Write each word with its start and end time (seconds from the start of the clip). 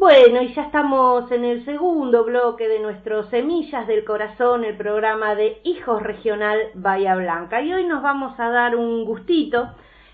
Bueno, 0.00 0.40
y 0.40 0.54
ya 0.54 0.62
estamos 0.62 1.30
en 1.30 1.44
el 1.44 1.62
segundo 1.66 2.24
bloque 2.24 2.66
de 2.68 2.78
nuestro 2.78 3.24
Semillas 3.24 3.86
del 3.86 4.02
Corazón, 4.02 4.64
el 4.64 4.74
programa 4.74 5.34
de 5.34 5.58
Hijos 5.62 6.02
Regional 6.02 6.58
Bahía 6.72 7.14
Blanca. 7.16 7.60
Y 7.60 7.70
hoy 7.70 7.84
nos 7.84 8.02
vamos 8.02 8.32
a 8.40 8.48
dar 8.48 8.76
un 8.76 9.04
gustito, 9.04 9.68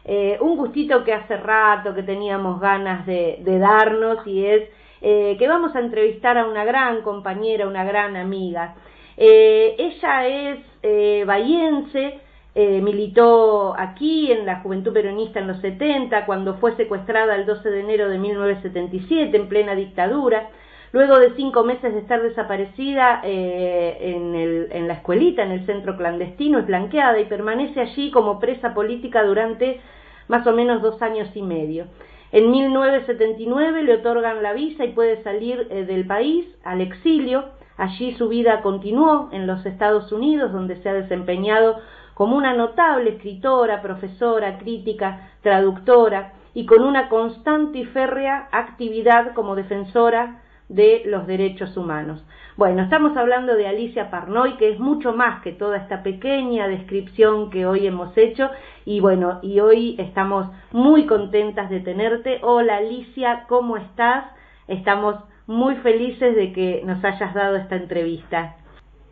eh, 0.04 0.38
un 0.40 0.56
gustito 0.56 1.04
que 1.04 1.14
hace 1.14 1.36
rato 1.36 1.94
que 1.94 2.02
teníamos 2.02 2.60
ganas 2.60 3.06
de, 3.06 3.40
darnos 3.44 4.26
y 4.26 4.44
es 4.44 4.68
eh, 5.02 5.36
que 5.38 5.46
vamos 5.46 5.76
a 5.76 5.78
entrevistar 5.78 6.36
a 6.36 6.48
una 6.48 6.64
gran 6.64 7.02
compañera, 7.02 7.68
una 7.68 7.84
gran 7.84 8.16
amiga. 8.16 8.74
Eh, 9.16 9.76
ella 9.78 10.26
es 10.26 11.26
bahiense, 11.28 12.22
eh, 12.58 12.80
militó 12.80 13.74
aquí 13.78 14.32
en 14.32 14.46
la 14.46 14.60
Juventud 14.60 14.94
Peronista 14.94 15.38
en 15.38 15.46
los 15.46 15.58
70, 15.60 16.24
cuando 16.24 16.54
fue 16.54 16.74
secuestrada 16.74 17.34
el 17.34 17.44
12 17.44 17.68
de 17.68 17.80
enero 17.80 18.08
de 18.08 18.16
1977 18.16 19.36
en 19.36 19.48
plena 19.50 19.74
dictadura. 19.74 20.48
Luego 20.92 21.18
de 21.18 21.34
cinco 21.36 21.64
meses 21.64 21.92
de 21.92 22.00
estar 22.00 22.22
desaparecida 22.22 23.20
eh, 23.24 23.98
en, 24.00 24.34
el, 24.34 24.68
en 24.70 24.88
la 24.88 24.94
escuelita, 24.94 25.42
en 25.42 25.50
el 25.50 25.66
centro 25.66 25.98
clandestino, 25.98 26.58
es 26.58 26.66
blanqueada 26.66 27.20
y 27.20 27.26
permanece 27.26 27.78
allí 27.78 28.10
como 28.10 28.40
presa 28.40 28.72
política 28.72 29.22
durante 29.22 29.82
más 30.28 30.46
o 30.46 30.52
menos 30.52 30.80
dos 30.80 31.02
años 31.02 31.28
y 31.34 31.42
medio. 31.42 31.88
En 32.32 32.50
1979 32.50 33.82
le 33.82 33.96
otorgan 33.96 34.42
la 34.42 34.54
visa 34.54 34.86
y 34.86 34.92
puede 34.92 35.22
salir 35.22 35.66
eh, 35.68 35.84
del 35.84 36.06
país 36.06 36.46
al 36.64 36.80
exilio. 36.80 37.44
Allí 37.76 38.14
su 38.14 38.28
vida 38.30 38.62
continuó 38.62 39.28
en 39.32 39.46
los 39.46 39.66
Estados 39.66 40.10
Unidos, 40.10 40.54
donde 40.54 40.76
se 40.76 40.88
ha 40.88 40.94
desempeñado 40.94 41.76
como 42.16 42.34
una 42.34 42.54
notable 42.54 43.10
escritora, 43.10 43.82
profesora, 43.82 44.56
crítica, 44.56 45.32
traductora 45.42 46.32
y 46.54 46.64
con 46.64 46.82
una 46.82 47.10
constante 47.10 47.80
y 47.80 47.84
férrea 47.84 48.48
actividad 48.52 49.34
como 49.34 49.54
defensora 49.54 50.40
de 50.70 51.02
los 51.04 51.26
derechos 51.26 51.76
humanos. 51.76 52.24
Bueno, 52.56 52.84
estamos 52.84 53.14
hablando 53.18 53.54
de 53.54 53.68
Alicia 53.68 54.08
Parnoy, 54.08 54.56
que 54.56 54.70
es 54.70 54.80
mucho 54.80 55.12
más 55.12 55.42
que 55.42 55.52
toda 55.52 55.76
esta 55.76 56.02
pequeña 56.02 56.68
descripción 56.68 57.50
que 57.50 57.66
hoy 57.66 57.86
hemos 57.86 58.16
hecho 58.16 58.48
y 58.86 59.00
bueno, 59.00 59.40
y 59.42 59.60
hoy 59.60 59.96
estamos 59.98 60.46
muy 60.72 61.04
contentas 61.04 61.68
de 61.68 61.80
tenerte. 61.80 62.40
Hola 62.42 62.78
Alicia, 62.78 63.44
¿cómo 63.46 63.76
estás? 63.76 64.24
Estamos 64.68 65.16
muy 65.46 65.76
felices 65.76 66.34
de 66.34 66.54
que 66.54 66.80
nos 66.82 67.04
hayas 67.04 67.34
dado 67.34 67.56
esta 67.56 67.76
entrevista 67.76 68.56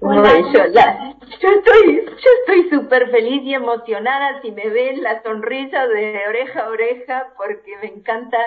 yo, 0.05 0.67
yo 1.41 1.49
estoy 1.49 2.05
yo 2.05 2.31
estoy 2.41 2.71
súper 2.71 3.11
feliz 3.11 3.43
y 3.43 3.55
emocionada 3.55 4.41
si 4.43 4.53
me 4.53 4.69
ven 4.69 5.03
la 5.03 5.23
sonrisa 5.23 5.87
de 5.87 6.21
oreja 6.29 6.61
a 6.61 6.69
oreja 6.69 7.27
porque 7.37 7.77
me 7.81 7.89
encanta 7.89 8.39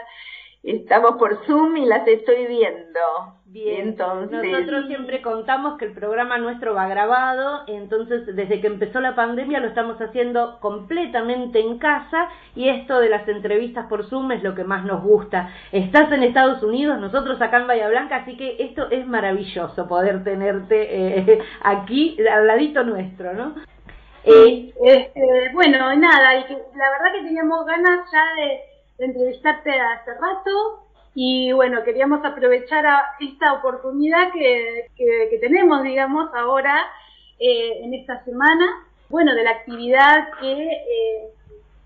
estamos 0.63 1.13
por 1.17 1.45
Zoom 1.45 1.77
y 1.77 1.86
las 1.86 2.08
estoy 2.08 2.47
viendo 2.47 3.00
Bien, 3.50 3.89
entonces... 3.89 4.44
nosotros 4.44 4.88
siempre 4.88 5.22
contamos 5.22 5.77
que 5.77 5.86
el 5.86 5.94
programa 5.94 6.38
nuestro 6.38 6.73
va 6.73 6.88
grabado, 6.89 7.63
entonces 7.67 8.25
desde 8.36 8.59
que 8.59 8.67
empezó 8.67 9.00
la 9.00 9.16
pandemia 9.16 9.61
lo 9.61 9.69
estamos 9.69 9.97
haciendo 10.02 10.59
completamente 10.59 11.61
en 11.61 11.78
casa 11.78 12.28
y 12.55 12.67
esto 12.67 13.00
de 13.00 13.08
las 13.08 13.25
entrevistas 13.30 13.85
por 13.88 14.03
Zoom 14.09 14.33
es 14.33 14.44
lo 14.44 14.53
que 14.53 14.66
más 14.66 14.83
nos 14.83 15.02
gusta. 15.02 15.50
Estás 15.72 16.11
en 16.11 16.23
Estados 16.23 16.61
Unidos, 16.61 17.00
nosotros 17.00 17.41
acá 17.41 17.58
en 17.58 17.67
Bahía 17.67 17.88
Blanca, 17.88 18.17
así 18.17 18.35
que 18.35 18.58
esto 18.59 18.89
es 18.91 19.08
maravilloso 19.08 19.88
poder 19.88 20.25
tenerte 20.25 21.19
eh, 21.19 21.39
aquí 21.61 22.17
al 22.30 22.47
ladito 22.47 22.83
nuestro, 22.83 23.33
¿no? 23.33 23.55
Eh, 24.25 24.73
este, 24.83 25.22
bueno, 25.53 25.95
nada, 25.95 26.33
la 26.33 26.89
verdad 26.91 27.13
que 27.13 27.23
teníamos 27.23 27.66
ganas 27.66 28.11
ya 28.11 28.25
de 28.35 28.77
entrevistarte 29.00 29.72
hace 29.72 30.14
rato 30.16 30.88
y 31.20 31.52
bueno, 31.52 31.84
queríamos 31.84 32.23
aprovechar 32.23 32.86
esta 33.20 33.53
oportunidad 33.53 34.31
que, 34.31 34.92
que, 34.95 35.40
tenemos, 35.42 35.81
digamos, 35.81 36.30
ahora 36.36 36.86
eh, 37.40 37.80
en 37.81 37.95
esta 37.95 38.23
semana, 38.23 38.66
bueno, 39.09 39.34
de 39.34 39.44
la 39.44 39.50
actividad 39.50 40.30
que 40.40 40.53
eh, 40.53 41.30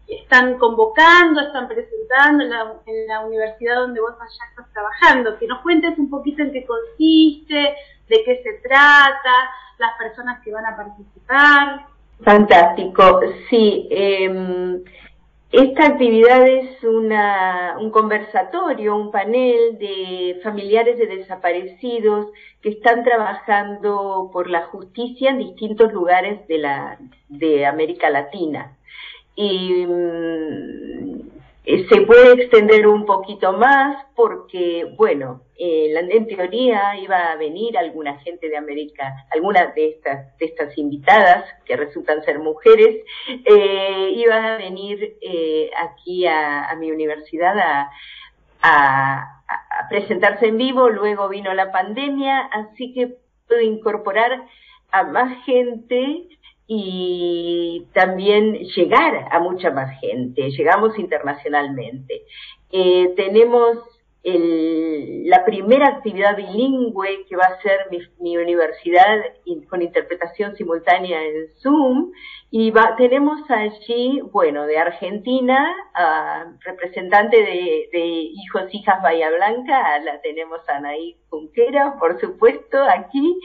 están 0.09 0.57
convocando, 0.57 1.39
están 1.39 1.69
presentando 1.69 2.43
en 2.43 3.07
la, 3.07 3.21
universidad 3.21 3.75
donde 3.77 4.01
vos 4.01 4.15
allá 4.19 4.49
estás 4.49 4.67
trabajando. 4.73 5.39
Que 5.39 5.47
nos 5.47 5.61
cuentes 5.61 5.97
un 5.97 6.09
poquito 6.09 6.41
en 6.41 6.51
qué 6.51 6.65
consiste, 6.65 7.75
de 8.09 8.23
qué 8.25 8.41
se 8.43 8.67
trata, 8.67 9.31
las 9.77 9.97
personas 9.97 10.43
que 10.43 10.51
van 10.51 10.65
a 10.65 10.75
participar. 10.75 11.85
Fantástico, 12.21 13.21
sí. 13.49 13.87
Eh, 13.89 14.83
esta 15.51 15.85
actividad 15.85 16.47
es 16.47 16.81
una, 16.83 17.75
un 17.79 17.91
conversatorio, 17.91 18.95
un 18.95 19.11
panel 19.11 19.77
de 19.77 20.39
familiares 20.43 20.97
de 20.97 21.07
desaparecidos 21.07 22.27
que 22.61 22.69
están 22.69 23.03
trabajando 23.03 24.29
por 24.31 24.49
la 24.49 24.63
justicia 24.67 25.31
en 25.31 25.39
distintos 25.39 25.91
lugares 25.91 26.47
de, 26.47 26.57
la, 26.57 26.97
de 27.27 27.65
América 27.65 28.09
Latina. 28.09 28.77
Mm, 29.35 31.40
eh, 31.63 31.85
se 31.87 32.01
puede 32.01 32.41
extender 32.41 32.87
un 32.87 33.05
poquito 33.05 33.53
más 33.53 34.05
porque, 34.15 34.93
bueno, 34.97 35.41
eh, 35.63 35.93
en 35.95 36.27
teoría 36.27 36.97
iba 36.97 37.31
a 37.31 37.35
venir 37.35 37.77
alguna 37.77 38.17
gente 38.21 38.49
de 38.49 38.57
América, 38.57 39.27
algunas 39.29 39.75
de 39.75 39.89
estas, 39.89 40.35
de 40.39 40.45
estas 40.47 40.75
invitadas, 40.75 41.45
que 41.65 41.75
resultan 41.75 42.23
ser 42.23 42.39
mujeres, 42.39 43.03
eh, 43.27 44.11
iban 44.15 44.43
a 44.43 44.57
venir 44.57 45.17
eh, 45.21 45.69
aquí 45.77 46.25
a, 46.25 46.75
mi 46.79 46.89
universidad 46.91 47.55
a, 47.59 47.91
a, 48.63 49.43
presentarse 49.87 50.47
en 50.47 50.57
vivo, 50.57 50.89
luego 50.89 51.29
vino 51.29 51.53
la 51.53 51.71
pandemia, 51.71 52.39
así 52.39 52.91
que 52.93 53.17
pude 53.47 53.65
incorporar 53.65 54.43
a 54.91 55.03
más 55.03 55.45
gente 55.45 56.27
y 56.73 57.85
también 57.93 58.53
llegar 58.77 59.27
a 59.29 59.41
mucha 59.41 59.71
más 59.71 59.99
gente. 59.99 60.51
Llegamos 60.51 60.97
internacionalmente. 60.97 62.23
Eh, 62.71 63.13
tenemos 63.17 63.77
la 64.23 65.43
primera 65.43 65.87
actividad 65.87 66.37
bilingüe 66.37 67.25
que 67.27 67.35
va 67.35 67.43
a 67.43 67.61
ser 67.61 67.87
mi, 68.19 68.37
universidad 68.37 69.17
con 69.67 69.81
interpretación 69.81 70.55
simultánea 70.55 71.21
en 71.21 71.47
Zoom 71.59 72.11
y 72.51 72.71
tenemos 72.97 73.41
allí, 73.49 74.21
bueno, 74.31 74.65
de 74.65 74.77
Argentina, 74.77 75.75
representante 76.63 77.35
de, 77.37 77.89
de, 77.91 77.99
Hijos, 77.99 78.71
Hijas 78.71 79.01
Bahía 79.01 79.29
Blanca, 79.31 79.99
la 79.99 80.21
tenemos 80.21 80.61
Anaí 80.69 81.17
Junquera, 81.29 81.95
por 81.99 82.21
supuesto, 82.21 82.77
aquí. 82.81 83.37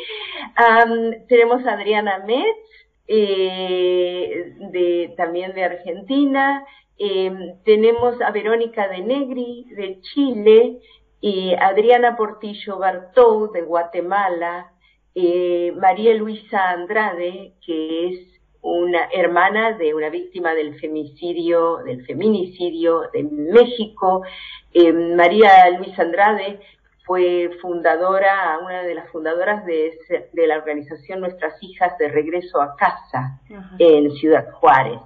tenemos 1.28 1.66
a 1.66 1.72
Adriana 1.72 2.18
Metz, 2.26 2.85
eh, 3.08 4.54
de, 4.72 5.14
también 5.16 5.54
de 5.54 5.64
Argentina, 5.64 6.64
eh, 6.98 7.54
tenemos 7.64 8.20
a 8.20 8.30
Verónica 8.30 8.88
de 8.88 9.00
Negri 9.00 9.66
de 9.76 10.00
Chile, 10.00 10.80
y 11.20 11.54
Adriana 11.54 12.16
Portillo 12.16 12.78
Bartou 12.78 13.50
de 13.50 13.62
Guatemala, 13.62 14.72
eh, 15.14 15.72
María 15.76 16.14
Luisa 16.14 16.70
Andrade, 16.70 17.54
que 17.64 18.08
es 18.08 18.20
una 18.60 19.08
hermana 19.12 19.72
de 19.72 19.94
una 19.94 20.10
víctima 20.10 20.54
del 20.54 20.78
femicidio, 20.78 21.78
del 21.78 22.04
feminicidio 22.04 23.02
de 23.12 23.22
México. 23.22 24.22
María 25.16 25.70
Luisa 25.78 26.02
Andrade 26.02 26.60
fue 27.06 27.50
fundadora, 27.62 28.58
una 28.64 28.82
de 28.82 28.96
las 28.96 29.08
fundadoras 29.10 29.64
de, 29.64 29.96
de 30.32 30.46
la 30.48 30.58
organización 30.58 31.20
Nuestras 31.20 31.54
Hijas 31.62 31.96
de 31.98 32.08
Regreso 32.08 32.60
a 32.60 32.74
Casa 32.74 33.40
en 33.78 34.10
Ciudad 34.16 34.50
Juárez. 34.50 35.00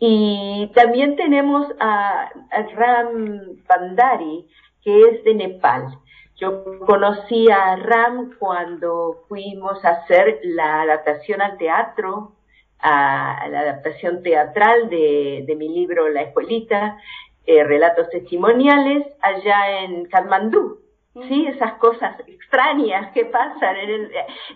Y 0.00 0.70
también 0.74 1.14
tenemos 1.14 1.68
a, 1.78 2.28
Ram 2.74 3.56
Pandari, 3.68 4.48
que 4.82 5.00
es 5.00 5.24
de 5.24 5.34
Nepal. 5.34 5.98
Yo 6.40 6.80
conocí 6.80 7.48
a 7.50 7.76
Ram 7.76 8.34
cuando 8.40 9.24
fuimos 9.28 9.84
a 9.84 9.90
hacer 9.90 10.40
la 10.42 10.82
adaptación 10.82 11.40
al 11.40 11.56
teatro, 11.56 12.32
a, 12.80 13.46
la 13.48 13.60
adaptación 13.60 14.24
teatral 14.24 14.90
de, 14.90 15.54
mi 15.56 15.68
libro 15.68 16.08
La 16.08 16.22
Escuelita, 16.22 16.98
eh, 17.46 17.62
Relatos 17.62 18.10
Testimoniales, 18.10 19.06
allá 19.22 19.82
en 19.82 20.04
Katmandú 20.06 20.87
sí, 21.14 21.46
esas 21.46 21.74
cosas 21.74 22.18
extrañas 22.26 23.12
que 23.12 23.24
pasan. 23.24 23.76
En 23.76 23.90
el, 23.90 24.10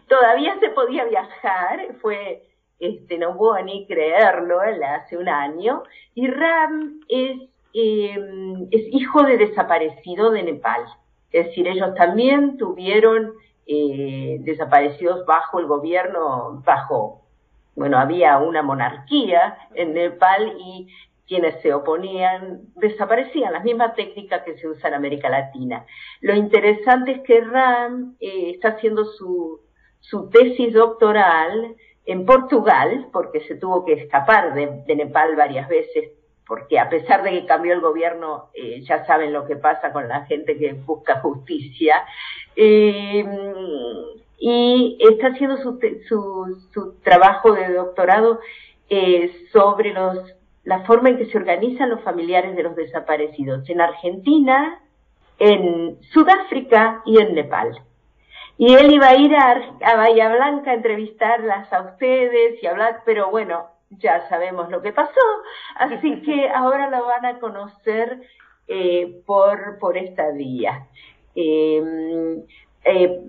todavía 0.09 0.59
se 0.61 0.71
podía 0.71 1.05
viajar, 1.05 1.95
fue, 2.01 2.43
este, 2.79 3.19
no 3.19 3.37
puedo 3.37 3.63
ni 3.63 3.87
creerlo, 3.87 4.61
hace 4.61 5.17
un 5.17 5.29
año, 5.29 5.83
y 6.15 6.29
Ram 6.29 7.01
es, 7.09 7.41
em, 7.75 8.69
es 8.71 8.83
hijo 8.93 9.23
de 9.23 9.39
desaparecido 9.39 10.31
de 10.31 10.43
Nepal. 10.43 10.85
Es 11.31 11.47
decir, 11.47 11.67
ellos 11.67 11.95
también 11.95 12.59
tuvieron 12.59 13.33
eh, 13.67 14.39
desaparecidos 14.41 15.25
bajo 15.25 15.61
el 15.61 15.67
gobierno, 15.67 16.63
bajo, 16.65 17.23
bueno, 17.75 17.99
había 17.99 18.39
una 18.39 18.63
monarquía 18.63 19.57
en 19.75 19.95
Nepal 19.95 20.57
y 20.59 20.89
quienes 21.33 21.63
se 21.63 21.73
oponían 21.73 22.61
desaparecían, 22.77 23.55
las 23.55 23.65
mismas 23.65 23.95
técnicas 23.95 24.43
que 24.43 24.59
se 24.59 24.69
usan 24.69 24.93
en 24.93 24.99
América 24.99 25.31
Latina. 25.31 25.87
Lo 26.21 26.35
interesante 26.35 27.13
es 27.13 27.21
que 27.23 27.41
Ram 27.41 28.17
eh, 28.21 28.51
está 28.51 28.69
haciendo 28.69 29.07
su, 29.07 29.63
su 30.01 30.29
tesis 30.29 30.75
doctoral 30.75 31.75
en 32.05 32.27
Portugal, 32.27 33.09
porque 33.15 33.41
se 33.49 33.55
tuvo 33.55 33.87
que 33.87 33.95
escapar 33.95 34.53
de, 34.53 34.95
Nepal 34.95 35.35
varias 35.35 35.71
veces, 35.71 36.11
porque 36.47 36.79
a 36.79 36.91
pesar 36.91 37.23
de 37.23 37.31
que 37.31 37.47
cambió 37.47 37.73
el 37.73 37.81
gobierno, 37.81 38.51
eh, 38.53 38.83
ya 38.83 39.07
saben 39.07 39.33
lo 39.33 39.47
que 39.47 39.57
pasa 39.57 39.91
con 39.91 40.09
la 40.09 40.27
gente 40.27 40.59
que 40.59 40.75
busca 40.75 41.21
justicia, 41.21 42.05
eh, 42.57 43.25
y 44.39 44.99
está 45.01 45.29
haciendo 45.29 45.57
su, 45.57 45.79
su, 46.75 47.01
trabajo 47.03 47.55
de 47.55 47.73
doctorado 47.73 48.41
sobre 49.51 49.95
los, 49.95 50.35
la 50.65 50.85
forma 50.85 51.11
en 51.11 51.19
que 51.19 51.27
se 51.27 51.39
organizan 51.39 51.91
los 51.91 52.03
familiares 52.03 52.57
de 52.57 52.63
los 52.63 52.77
desaparecidos 52.77 53.69
en 53.69 53.81
Argentina, 53.81 54.81
en 55.39 55.99
Sudáfrica 56.13 57.03
y 57.05 57.19
en 57.21 57.35
Nepal. 57.35 57.81
Y 58.59 58.75
él 58.75 58.93
iba 58.93 59.09
a 59.09 59.17
ir 59.17 59.35
a, 59.35 59.97
Bahía 59.97 60.33
Blanca 60.33 60.71
a 60.71 60.75
entrevistarlas 60.75 61.73
a 61.73 61.83
ustedes 61.83 62.63
y 62.63 62.67
hablar, 62.67 63.03
pero 63.05 63.31
bueno, 63.31 63.67
ya 63.91 64.29
sabemos 64.29 64.71
lo 64.71 64.83
que 64.83 64.93
pasó, 64.93 65.21
así 65.77 66.21
que 66.25 66.49
ahora 66.49 66.89
lo 66.91 67.07
van 67.07 67.27
a 67.27 67.41
conocer 67.41 68.21
eh, 68.69 69.23
por, 69.27 69.79
por 69.79 69.97
esta 69.97 70.31
vía. 70.31 70.87
Em, 71.35 72.43
eh, 72.85 73.21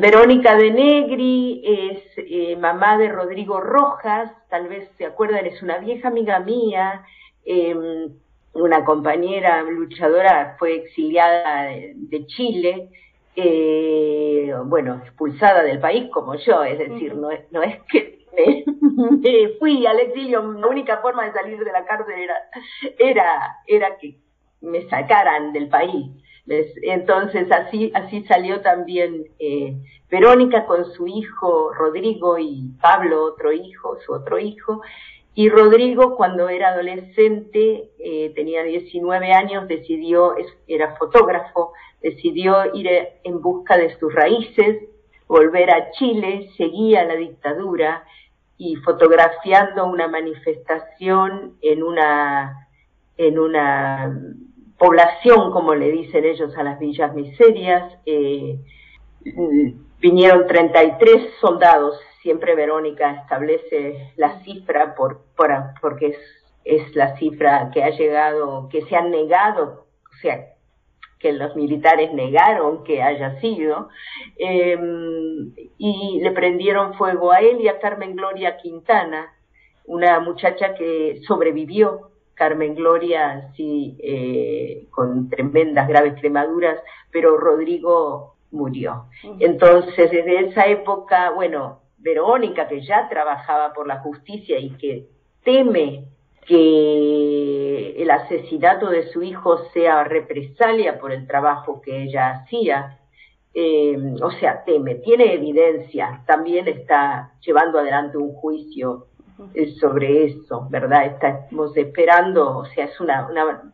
Verónica 0.00 0.56
de 0.56 0.70
Negri 0.70 1.62
es 1.64 2.02
eh, 2.16 2.56
mamá 2.56 2.96
de 2.96 3.08
Rodrigo 3.08 3.60
Rojas, 3.60 4.30
tal 4.48 4.68
vez 4.68 4.90
se 4.96 5.04
acuerdan, 5.04 5.46
es 5.46 5.62
una 5.62 5.78
vieja 5.78 6.08
amiga 6.08 6.40
mía, 6.40 7.04
em, 7.44 8.10
una 8.54 8.84
compañera 8.84 9.62
luchadora, 9.62 10.56
fue 10.58 10.76
exiliada 10.76 11.68
de 11.94 12.26
Chile, 12.26 12.88
eh, 13.34 14.50
bueno, 14.64 15.00
expulsada 15.04 15.62
del 15.62 15.78
país 15.78 16.08
como 16.10 16.34
yo, 16.36 16.64
es 16.64 16.78
decir, 16.78 17.14
no, 17.14 17.30
es, 17.30 17.40
no 17.52 17.62
es 17.62 17.76
que 17.90 18.24
me, 19.22 19.48
fui 19.58 19.86
al 19.86 20.00
exilio, 20.00 20.40
la 20.40 20.66
única 20.68 20.98
forma 20.98 21.26
de 21.26 21.32
salir 21.32 21.62
de 21.62 21.72
la 21.72 21.84
cárcel 21.84 22.14
era, 22.18 22.34
era, 22.98 23.56
era 23.66 23.96
que 23.98 24.16
me 24.62 24.88
sacaran 24.88 25.52
del 25.52 25.68
país. 25.68 26.06
Entonces 26.48 27.50
así, 27.50 27.90
así 27.94 28.24
salió 28.24 28.60
también 28.60 29.26
eh, 29.38 29.74
Verónica 30.08 30.64
con 30.66 30.84
su 30.92 31.06
hijo 31.08 31.72
Rodrigo 31.72 32.38
y 32.38 32.70
Pablo, 32.80 33.24
otro 33.24 33.52
hijo, 33.52 33.98
su 34.06 34.12
otro 34.12 34.38
hijo, 34.38 34.80
y 35.38 35.50
Rodrigo, 35.50 36.16
cuando 36.16 36.48
era 36.48 36.68
adolescente, 36.70 37.90
eh, 37.98 38.32
tenía 38.34 38.62
19 38.62 39.32
años, 39.34 39.68
decidió, 39.68 40.34
era 40.66 40.96
fotógrafo, 40.96 41.74
decidió 42.00 42.74
ir 42.74 42.88
en 43.22 43.42
busca 43.42 43.76
de 43.76 43.94
sus 43.98 44.14
raíces, 44.14 44.84
volver 45.28 45.70
a 45.70 45.90
Chile, 45.90 46.48
seguía 46.56 47.04
la 47.04 47.16
dictadura 47.16 48.02
y 48.56 48.76
fotografiando 48.76 49.84
una 49.84 50.08
manifestación 50.08 51.58
en 51.60 51.82
una, 51.82 52.68
en 53.18 53.38
una 53.38 54.10
población, 54.78 55.52
como 55.52 55.74
le 55.74 55.90
dicen 55.90 56.24
ellos 56.24 56.56
a 56.56 56.62
las 56.62 56.78
villas 56.78 57.14
miserias, 57.14 57.98
eh, 58.06 58.58
vinieron 60.00 60.46
33 60.46 61.34
soldados. 61.40 61.98
Siempre 62.22 62.54
Verónica 62.54 63.12
establece 63.22 64.12
la 64.16 64.40
cifra 64.40 64.94
por, 64.94 65.22
porque 65.80 66.16
es, 66.64 66.96
la 66.96 67.16
cifra 67.16 67.70
que 67.72 67.84
ha 67.84 67.90
llegado, 67.90 68.68
que 68.68 68.82
se 68.82 68.96
han 68.96 69.10
negado, 69.10 69.86
o 70.12 70.16
sea, 70.20 70.46
que 71.18 71.32
los 71.32 71.56
militares 71.56 72.12
negaron 72.12 72.84
que 72.84 73.02
haya 73.02 73.40
sido, 73.40 73.88
em, 74.36 75.52
y 75.78 76.20
le 76.20 76.30
prendieron 76.32 76.94
fuego 76.94 77.32
a 77.32 77.38
él 77.38 77.60
y 77.60 77.68
a 77.68 77.78
Carmen 77.78 78.16
Gloria 78.16 78.58
Quintana, 78.58 79.32
una 79.86 80.20
muchacha 80.20 80.74
que 80.74 81.20
sobrevivió, 81.26 82.10
Carmen 82.36 82.74
Gloria 82.74 83.50
sí, 83.56 83.96
eh, 84.02 84.86
con 84.90 85.28
tremendas 85.28 85.88
graves 85.88 86.14
cremaduras, 86.20 86.78
pero 87.10 87.36
Rodrigo 87.38 88.36
murió. 88.50 89.06
Entonces, 89.40 90.10
desde 90.10 90.48
esa 90.48 90.66
época, 90.66 91.30
bueno, 91.30 91.80
Verónica, 91.98 92.68
que 92.68 92.82
ya 92.82 93.08
trabajaba 93.08 93.72
por 93.72 93.88
la 93.88 94.00
justicia 94.00 94.58
y 94.58 94.70
que 94.76 95.08
teme 95.42 96.04
que 96.46 98.00
el 98.00 98.10
asesinato 98.10 98.90
de 98.90 99.08
su 99.08 99.22
hijo 99.22 99.58
sea 99.72 100.04
represalia 100.04 101.00
por 101.00 101.12
el 101.12 101.26
trabajo 101.26 101.80
que 101.80 102.04
ella 102.04 102.30
hacía, 102.30 103.00
eh, 103.54 103.96
o 104.22 104.30
sea, 104.32 104.62
teme, 104.64 104.96
tiene 104.96 105.32
evidencia, 105.32 106.22
también 106.26 106.68
está 106.68 107.32
llevando 107.40 107.78
adelante 107.78 108.18
un 108.18 108.34
juicio 108.34 109.06
sobre 109.80 110.24
eso, 110.24 110.66
¿verdad? 110.70 111.06
Estamos 111.06 111.76
esperando, 111.76 112.58
o 112.58 112.64
sea, 112.66 112.86
es 112.86 113.00
una, 113.00 113.26
una, 113.28 113.72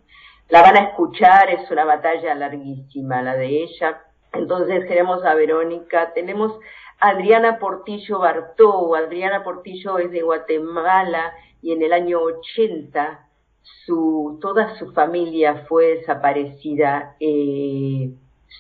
la 0.49 0.63
van 0.63 0.77
a 0.77 0.81
escuchar, 0.81 1.51
es 1.51 1.71
una 1.71 1.85
batalla 1.85 2.35
larguísima 2.35 3.23
la 3.23 3.37
de 3.37 3.63
ella. 3.63 4.03
Entonces 4.33 4.87
tenemos 4.89 5.25
a 5.25 5.35
Verónica, 5.35 6.13
tenemos 6.15 6.59
Adriana 7.01 7.59
Portillo 7.59 8.19
Bartó. 8.19 8.95
Adriana 8.95 9.45
Portillo 9.45 9.99
es 9.99 10.11
de 10.11 10.23
Guatemala 10.23 11.33
y 11.61 11.73
en 11.73 11.83
el 11.83 11.93
año 11.93 12.21
80 12.21 13.27
su, 13.87 14.39
toda 14.41 14.77
su 14.77 14.93
familia 14.93 15.65
fue 15.69 15.97
desaparecida. 15.97 17.17
Eh, 17.21 18.11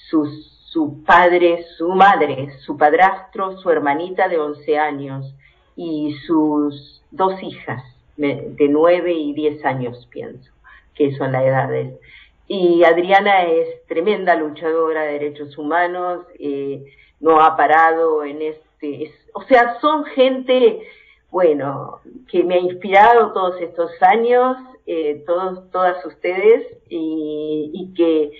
su, 0.08 0.26
su 0.26 1.04
padre, 1.04 1.64
su 1.76 1.88
madre, 1.90 2.50
su 2.60 2.76
padrastro, 2.76 3.58
su 3.58 3.70
hermanita 3.70 4.28
de 4.28 4.38
11 4.38 4.78
años 4.78 5.34
y 5.76 6.14
sus 6.26 7.02
dos 7.10 7.42
hijas 7.42 7.82
de 8.16 8.68
9 8.68 9.12
y 9.12 9.32
10 9.32 9.64
años, 9.64 10.06
pienso, 10.10 10.50
que 10.94 11.14
son 11.16 11.32
las 11.32 11.44
edades. 11.44 11.94
Y 12.46 12.84
Adriana 12.84 13.44
es 13.44 13.86
tremenda 13.86 14.34
luchadora 14.34 15.02
de 15.02 15.12
derechos 15.12 15.56
humanos. 15.56 16.26
Eh, 16.38 16.84
no 17.20 17.40
ha 17.40 17.56
parado 17.56 18.24
en 18.24 18.42
este, 18.42 19.14
o 19.32 19.42
sea, 19.44 19.80
son 19.80 20.04
gente, 20.04 20.82
bueno, 21.30 22.00
que 22.28 22.42
me 22.42 22.56
ha 22.56 22.58
inspirado 22.58 23.32
todos 23.32 23.60
estos 23.60 23.90
años, 24.02 24.56
eh, 24.86 25.22
todos, 25.24 25.70
todas 25.70 26.04
ustedes, 26.04 26.66
y, 26.88 27.92
que 27.96 28.32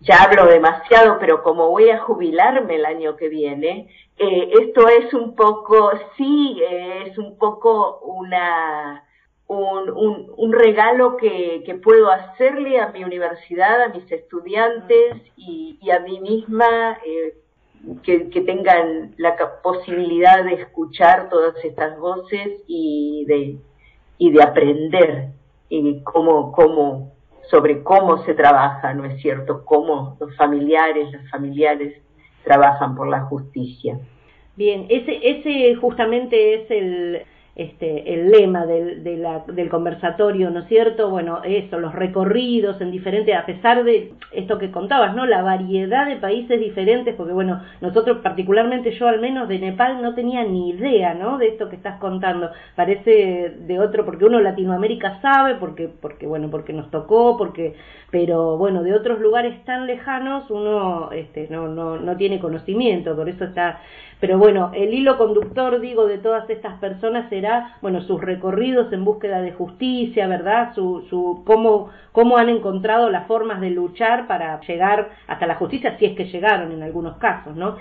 ya 0.00 0.22
hablo 0.22 0.46
demasiado, 0.46 1.18
pero 1.18 1.42
como 1.42 1.70
voy 1.70 1.90
a 1.90 2.00
jubilarme 2.00 2.76
el 2.76 2.86
año 2.86 3.16
que 3.16 3.28
viene, 3.28 3.88
eh, 4.18 4.50
esto 4.62 4.88
es 4.88 5.12
un 5.14 5.34
poco, 5.34 5.90
sí, 6.16 6.60
es 7.04 7.18
un 7.18 7.36
poco 7.38 7.98
una, 8.00 9.04
un, 9.48 10.32
un, 10.36 10.52
regalo 10.52 11.16
que, 11.16 11.62
que, 11.64 11.74
puedo 11.74 12.10
hacerle 12.10 12.80
a 12.80 12.88
mi 12.88 13.04
universidad, 13.04 13.82
a 13.82 13.88
mis 13.88 14.10
estudiantes 14.10 15.22
y, 15.36 15.78
a 15.90 16.00
mí 16.00 16.20
misma 16.20 16.98
eh, 17.06 17.34
que, 18.02 18.40
tengan 18.40 19.14
la 19.18 19.36
posibilidad 19.62 20.44
de 20.44 20.54
escuchar 20.54 21.28
todas 21.28 21.62
estas 21.64 21.98
voces 21.98 22.62
y 22.66 23.24
de, 23.26 23.56
y 24.18 24.30
de 24.30 24.42
aprender 24.42 25.28
cómo, 26.04 26.52
cómo, 26.52 27.12
sobre 27.50 27.82
cómo 27.82 28.24
se 28.24 28.34
trabaja, 28.34 28.92
¿no 28.94 29.04
es 29.04 29.20
cierto? 29.20 29.64
Cómo 29.64 30.16
los 30.20 30.34
familiares, 30.36 31.12
las 31.12 31.30
familiares 31.30 32.02
trabajan 32.44 32.94
por 32.94 33.08
la 33.08 33.22
justicia. 33.22 33.98
Bien, 34.56 34.86
ese, 34.88 35.18
ese 35.22 35.74
justamente 35.76 36.54
es 36.54 36.70
el, 36.70 37.22
este, 37.56 38.12
el 38.12 38.30
lema 38.30 38.66
del, 38.66 39.02
del 39.02 39.68
conversatorio, 39.70 40.50
¿no 40.50 40.60
es 40.60 40.68
cierto? 40.68 41.08
Bueno, 41.08 41.40
eso, 41.42 41.78
los 41.78 41.94
recorridos 41.94 42.78
en 42.82 42.90
diferentes, 42.90 43.34
a 43.34 43.46
pesar 43.46 43.82
de 43.82 44.12
esto 44.32 44.58
que 44.58 44.70
contabas, 44.70 45.16
¿no? 45.16 45.24
La 45.24 45.40
variedad 45.40 46.06
de 46.06 46.16
países 46.16 46.60
diferentes, 46.60 47.14
porque 47.14 47.32
bueno, 47.32 47.62
nosotros 47.80 48.18
particularmente 48.22 48.90
yo 48.98 49.08
al 49.08 49.22
menos 49.22 49.48
de 49.48 49.58
Nepal 49.58 50.02
no 50.02 50.14
tenía 50.14 50.44
ni 50.44 50.68
idea, 50.68 51.14
¿no? 51.14 51.38
De 51.38 51.48
esto 51.48 51.70
que 51.70 51.76
estás 51.76 51.98
contando. 51.98 52.50
Parece 52.74 53.54
de 53.58 53.80
otro, 53.80 54.04
porque 54.04 54.26
uno 54.26 54.38
Latinoamérica 54.38 55.18
sabe, 55.22 55.54
porque, 55.54 55.88
porque 55.88 56.26
bueno, 56.26 56.50
porque 56.50 56.74
nos 56.74 56.90
tocó, 56.90 57.38
porque, 57.38 57.74
pero 58.10 58.58
bueno, 58.58 58.82
de 58.82 58.92
otros 58.92 59.18
lugares 59.18 59.64
tan 59.64 59.86
lejanos 59.86 60.50
uno, 60.50 61.10
este, 61.10 61.48
no, 61.48 61.68
no, 61.68 61.96
no 61.98 62.16
tiene 62.18 62.38
conocimiento, 62.38 63.16
por 63.16 63.30
eso 63.30 63.44
está 63.44 63.80
pero 64.18 64.38
bueno, 64.38 64.70
el 64.74 64.94
hilo 64.94 65.18
conductor, 65.18 65.78
digo, 65.78 66.06
de 66.06 66.16
todas 66.16 66.48
estas 66.48 66.78
personas 66.78 67.28
será, 67.46 67.76
bueno, 67.80 68.02
sus 68.02 68.20
recorridos 68.20 68.92
en 68.92 69.04
búsqueda 69.04 69.40
de 69.40 69.52
justicia, 69.52 70.26
¿verdad? 70.26 70.74
Su, 70.74 71.06
su, 71.08 71.42
cómo, 71.46 71.90
cómo 72.12 72.36
han 72.36 72.48
encontrado 72.48 73.10
las 73.10 73.26
formas 73.26 73.60
de 73.60 73.70
luchar 73.70 74.26
para 74.26 74.60
llegar 74.60 75.10
hasta 75.26 75.46
la 75.46 75.54
justicia, 75.56 75.96
si 75.98 76.06
es 76.06 76.16
que 76.16 76.26
llegaron 76.26 76.72
en 76.72 76.82
algunos 76.82 77.16
casos, 77.18 77.54
¿no? 77.56 77.76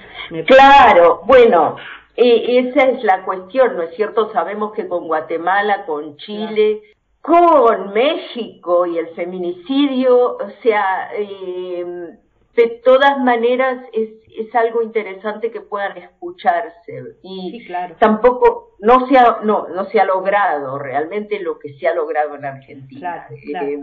Claro, 0.45 1.21
bueno, 1.25 1.77
esa 2.15 2.83
es 2.83 3.03
la 3.03 3.23
cuestión, 3.23 3.75
¿no 3.75 3.83
es 3.83 3.95
cierto? 3.95 4.31
Sabemos 4.31 4.73
que 4.73 4.87
con 4.87 5.07
Guatemala, 5.07 5.85
con 5.85 6.17
Chile, 6.17 6.81
con 7.21 7.93
México 7.93 8.85
y 8.85 8.97
el 8.97 9.07
feminicidio, 9.09 10.37
o 10.37 10.49
sea, 10.61 11.09
eh, 11.17 12.17
de 12.55 12.81
todas 12.83 13.19
maneras 13.19 13.83
es, 13.93 14.09
es 14.37 14.53
algo 14.55 14.81
interesante 14.81 15.51
que 15.51 15.61
puedan 15.61 15.97
escucharse. 15.97 17.17
Y 17.23 17.67
tampoco 17.99 18.75
no 18.79 19.07
se 19.07 19.17
ha 19.17 19.39
no 19.43 19.67
no 19.67 19.85
se 19.85 19.99
ha 19.99 20.05
logrado 20.05 20.79
realmente 20.79 21.39
lo 21.39 21.59
que 21.59 21.73
se 21.73 21.87
ha 21.87 21.93
logrado 21.93 22.35
en 22.35 22.45
Argentina. 22.45 23.27
Eh, 23.31 23.79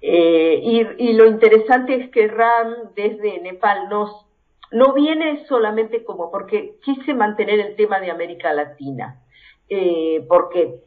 eh, 0.00 0.60
y, 0.62 1.08
y, 1.08 1.12
lo 1.14 1.26
interesante 1.26 1.94
es 1.94 2.10
que 2.10 2.28
Ram 2.28 2.90
desde 2.94 3.40
Nepal 3.40 3.88
nos 3.88 4.26
no 4.70 4.92
viene 4.92 5.46
solamente 5.46 6.04
como 6.04 6.30
porque 6.30 6.76
quise 6.82 7.14
mantener 7.14 7.60
el 7.60 7.76
tema 7.76 8.00
de 8.00 8.10
América 8.10 8.52
Latina 8.52 9.20
eh, 9.68 10.24
porque 10.28 10.80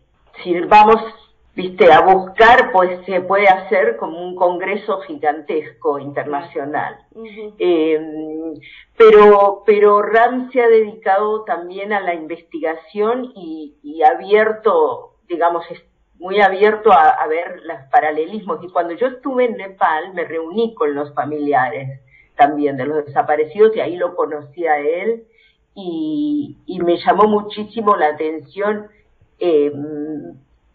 si 0.44 0.60
vamos 0.62 1.02
viste, 1.58 1.92
a 1.92 2.02
buscar, 2.02 2.72
pues 2.72 3.04
se 3.08 3.20
puede 3.22 3.48
hacer 3.48 3.98
como 3.98 4.24
un 4.24 4.36
congreso 4.36 5.02
gigantesco 5.02 5.98
internacional. 5.98 7.00
Eh, 7.58 8.00
pero, 8.96 9.64
pero 9.66 10.04
RAM 10.04 10.52
se 10.52 10.62
ha 10.62 10.68
dedicado 10.68 11.46
también 11.46 11.94
a 11.94 12.00
la 12.00 12.14
investigación 12.14 13.32
y, 13.36 13.76
y 13.82 14.04
abierto, 14.04 15.16
digamos, 15.28 15.66
muy 16.20 16.40
abierto 16.42 16.92
a, 16.92 17.10
a, 17.10 17.26
ver 17.26 17.60
los 17.64 17.78
paralelismos. 17.92 18.64
Y 18.64 18.70
cuando 18.70 18.94
yo 18.94 19.08
estuve 19.08 19.46
en 19.46 19.58
Nepal, 19.58 20.14
me 20.14 20.26
reuní 20.26 20.76
con 20.76 20.94
los 20.94 21.12
familiares 21.16 22.02
también 22.36 22.78
de 22.78 22.86
los 22.86 23.04
desaparecidos 23.04 23.76
y 23.76 23.80
ahí 23.80 23.96
lo 23.96 24.16
conocí 24.16 24.68
a 24.68 24.78
él 24.78 25.24
y, 25.74 26.56
y 26.68 26.80
me 26.82 26.98
llamó 26.98 27.28
muchísimo 27.28 27.96
la 27.96 28.10
atención 28.10 28.90
eh, 29.40 29.72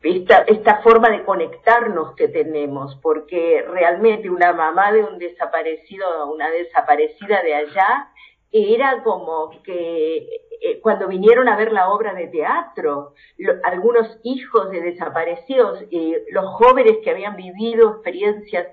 esta, 0.03 0.39
esta 0.43 0.79
forma 0.79 1.11
de 1.11 1.25
conectarnos 1.25 2.15
que 2.15 2.29
tenemos, 2.29 2.97
porque 2.97 3.65
realmente 3.69 4.29
una 4.31 4.53
mamá 4.53 4.93
de 4.93 5.05
un 5.05 5.19
desaparecido, 5.19 6.33
una 6.33 6.51
desaparecida 6.51 7.43
de 7.43 7.55
allá, 7.55 8.09
era 8.51 9.03
como 9.03 9.51
que 9.63 10.29
eh, 10.61 10.81
cuando 10.83 11.09
vinieron 11.09 11.49
a 11.49 11.57
ver 11.57 11.73
la 11.73 11.91
obra 11.91 12.13
de 12.15 12.27
teatro, 12.27 13.15
algunos 13.65 14.19
hijos 14.25 14.71
de 14.71 14.81
desaparecidos, 14.83 15.85
eh, 15.91 16.25
los 16.31 16.47
jóvenes 16.55 16.99
que 17.03 17.11
habían 17.11 17.37
vivido 17.37 17.93
experiencias, 17.93 18.69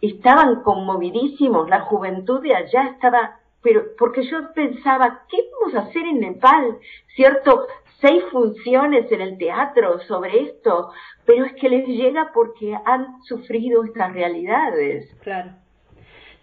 estaban 0.00 0.62
conmovidísimos, 0.62 1.68
la 1.68 1.80
juventud 1.80 2.40
de 2.40 2.54
allá 2.54 2.84
estaba 2.94 3.40
pero 3.60 3.84
porque 3.98 4.22
yo 4.22 4.52
pensaba, 4.54 5.24
¿qué 5.28 5.38
vamos 5.52 5.74
a 5.74 5.88
hacer 5.88 6.02
en 6.02 6.20
Nepal? 6.20 6.78
¿Cierto? 7.14 7.66
Seis 8.00 8.22
funciones 8.30 9.10
en 9.10 9.20
el 9.20 9.38
teatro 9.38 9.98
sobre 10.00 10.42
esto, 10.42 10.90
pero 11.24 11.44
es 11.44 11.52
que 11.54 11.68
les 11.68 11.86
llega 11.86 12.30
porque 12.32 12.76
han 12.84 13.22
sufrido 13.22 13.84
estas 13.84 14.12
realidades. 14.12 15.14
Claro. 15.22 15.50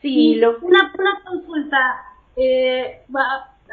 Sí, 0.01 0.35
lo... 0.35 0.59
una, 0.59 0.93
una 0.97 1.23
consulta, 1.25 2.01
eh, 2.35 3.03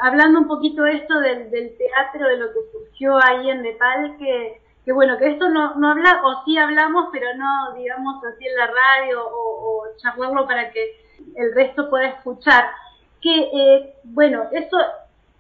hablando 0.01 0.41
un 0.41 0.49
poquito 0.49 0.87
esto 0.87 1.19
del, 1.21 1.51
del, 1.51 1.77
teatro, 1.77 2.29
de 2.29 2.37
lo 2.39 2.47
que 2.49 2.61
surgió 2.73 3.19
ahí 3.23 3.51
en 3.51 3.63
Nepal, 3.63 4.17
que, 4.19 4.61
que 4.85 4.93
bueno, 4.93 5.19
que 5.19 5.33
esto 5.33 5.49
no, 5.49 5.75
no 5.75 5.91
habla, 5.91 6.23
o 6.25 6.45
sí 6.45 6.57
hablamos, 6.57 7.09
pero 7.13 7.35
no, 7.37 7.75
digamos, 7.75 8.23
así 8.25 8.47
en 8.47 8.57
la 8.57 8.67
radio 8.67 9.27
o, 9.27 9.83
o 9.83 9.97
charlarlo 9.99 10.47
para 10.47 10.71
que 10.71 10.97
el 11.37 11.55
resto 11.55 11.91
pueda 11.91 12.09
escuchar. 12.09 12.71
Que, 13.21 13.51
eh, 13.53 13.95
bueno, 14.05 14.45
eso 14.53 14.79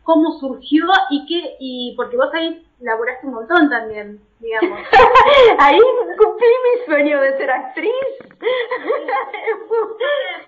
cómo 0.02 0.38
surgió 0.38 0.86
y 1.10 1.26
qué, 1.26 1.56
y 1.60 1.94
porque 1.96 2.16
vos 2.16 2.32
ahí 2.34 2.66
laboraste 2.80 3.26
un 3.26 3.34
montón 3.34 3.70
también, 3.70 4.20
digamos. 4.40 4.80
ahí 5.58 5.78
cumplí 6.18 6.46
mi 6.46 6.84
sueño 6.86 7.20
de 7.20 7.36
ser 7.36 7.50
actriz. 7.50 7.92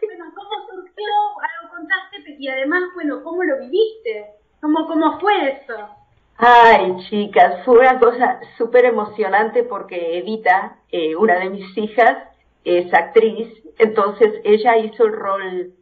bueno, 0.02 0.24
¿cómo 0.34 0.66
surgió? 0.68 1.10
Algo 1.42 1.74
contaste 1.74 2.36
y 2.38 2.48
además, 2.48 2.82
bueno, 2.94 3.22
¿cómo 3.22 3.42
lo 3.44 3.58
viviste? 3.60 4.32
¿Cómo, 4.60 4.86
cómo 4.86 5.20
fue 5.20 5.50
eso? 5.52 5.88
Ay, 6.36 6.96
chicas, 7.08 7.64
fue 7.64 7.78
una 7.78 7.98
cosa 8.00 8.40
súper 8.58 8.86
emocionante 8.86 9.62
porque 9.62 10.18
Evita, 10.18 10.78
eh, 10.90 11.14
una 11.14 11.38
de 11.38 11.50
mis 11.50 11.78
hijas, 11.78 12.28
es 12.64 12.92
actriz, 12.92 13.48
entonces 13.78 14.40
ella 14.42 14.76
hizo 14.78 15.04
el 15.04 15.12
rol 15.12 15.74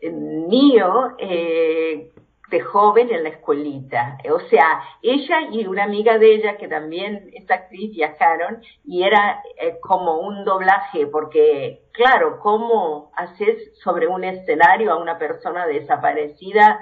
eh, 0.00 0.10
mío 0.10 1.14
eh, 1.18 2.10
de 2.54 2.60
joven 2.60 3.10
en 3.10 3.24
la 3.24 3.30
escuelita. 3.30 4.16
O 4.32 4.38
sea, 4.48 4.80
ella 5.02 5.48
y 5.50 5.66
una 5.66 5.82
amiga 5.82 6.18
de 6.18 6.36
ella 6.36 6.56
que 6.56 6.68
también 6.68 7.28
es 7.32 7.50
actriz 7.50 7.90
viajaron 7.90 8.62
y 8.84 9.02
era 9.02 9.42
eh, 9.60 9.78
como 9.80 10.20
un 10.20 10.44
doblaje 10.44 11.08
porque, 11.08 11.82
claro, 11.90 12.38
¿cómo 12.38 13.10
haces 13.16 13.76
sobre 13.82 14.06
un 14.06 14.22
escenario 14.22 14.92
a 14.92 14.98
una 14.98 15.18
persona 15.18 15.66
desaparecida? 15.66 16.78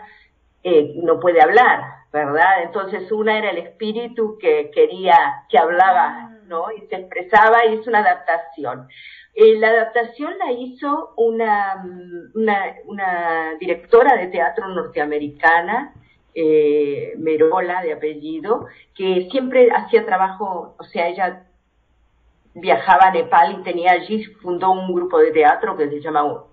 Eh, 0.62 0.92
no 0.96 1.18
puede 1.18 1.40
hablar, 1.40 1.80
¿verdad? 2.12 2.64
Entonces 2.64 3.10
una 3.10 3.38
era 3.38 3.48
el 3.48 3.56
espíritu 3.56 4.36
que 4.38 4.70
quería, 4.74 5.46
que 5.48 5.56
hablaba, 5.56 6.36
Y 6.76 6.86
se 6.86 6.96
expresaba 6.96 7.66
y 7.66 7.74
es 7.74 7.86
una 7.86 8.00
adaptación. 8.00 8.88
Eh, 9.34 9.58
la 9.58 9.68
adaptación 9.68 10.36
la 10.38 10.52
hizo 10.52 11.14
una, 11.16 11.82
una, 12.34 12.74
una, 12.84 13.54
directora 13.58 14.16
de 14.16 14.26
teatro 14.26 14.68
norteamericana, 14.68 15.94
eh, 16.34 17.14
Merola 17.16 17.82
de 17.82 17.94
apellido, 17.94 18.66
que 18.94 19.28
siempre 19.30 19.70
hacía 19.70 20.04
trabajo, 20.04 20.76
o 20.78 20.84
sea, 20.84 21.08
ella 21.08 21.46
viajaba 22.54 23.06
a 23.06 23.10
Nepal 23.10 23.58
y 23.60 23.62
tenía 23.62 23.92
allí, 23.92 24.24
fundó 24.42 24.70
un 24.70 24.94
grupo 24.94 25.18
de 25.18 25.30
teatro 25.30 25.76
que 25.76 25.88
se 25.88 26.00
llama 26.00 26.44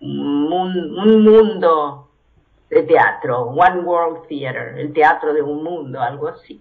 un 0.00 1.24
mundo 1.24 2.08
de 2.70 2.82
teatro, 2.84 3.50
One 3.50 3.80
World 3.80 4.26
Theater, 4.28 4.78
el 4.78 4.94
teatro 4.94 5.34
de 5.34 5.42
un 5.42 5.62
mundo, 5.62 6.00
algo 6.00 6.28
así. 6.28 6.58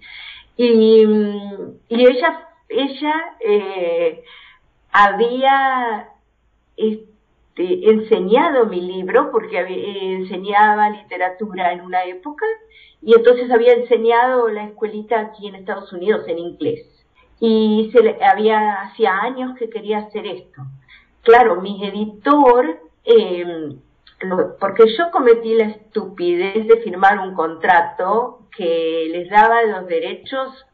Y, 0.63 1.03
y 1.89 2.05
ella, 2.05 2.47
ella 2.69 3.13
eh, 3.39 4.23
había 4.91 6.09
este, 6.77 7.89
enseñado 7.89 8.67
mi 8.67 8.79
libro 8.79 9.31
porque 9.31 9.57
había, 9.57 9.77
enseñaba 10.17 10.91
literatura 10.91 11.73
en 11.73 11.81
una 11.81 12.03
época 12.03 12.45
y 13.01 13.15
entonces 13.15 13.49
había 13.49 13.73
enseñado 13.73 14.49
la 14.49 14.65
escuelita 14.65 15.19
aquí 15.19 15.47
en 15.47 15.55
Estados 15.55 15.91
Unidos 15.93 16.27
en 16.27 16.37
inglés 16.37 16.85
y 17.39 17.89
se 17.91 18.03
le, 18.03 18.23
había 18.23 18.83
hacía 18.83 19.17
años 19.17 19.57
que 19.57 19.67
quería 19.67 19.97
hacer 19.97 20.27
esto. 20.27 20.61
Claro, 21.23 21.59
mi 21.59 21.83
editor, 21.83 22.81
eh, 23.03 23.77
porque 24.59 24.95
yo 24.95 25.09
cometí 25.09 25.55
la 25.55 25.69
estupidez 25.69 26.67
de 26.67 26.77
firmar 26.83 27.17
un 27.17 27.33
contrato 27.33 28.40
que 28.55 29.07
les 29.11 29.29
daba 29.29 29.63
los 29.63 29.87
derechos 29.87 30.65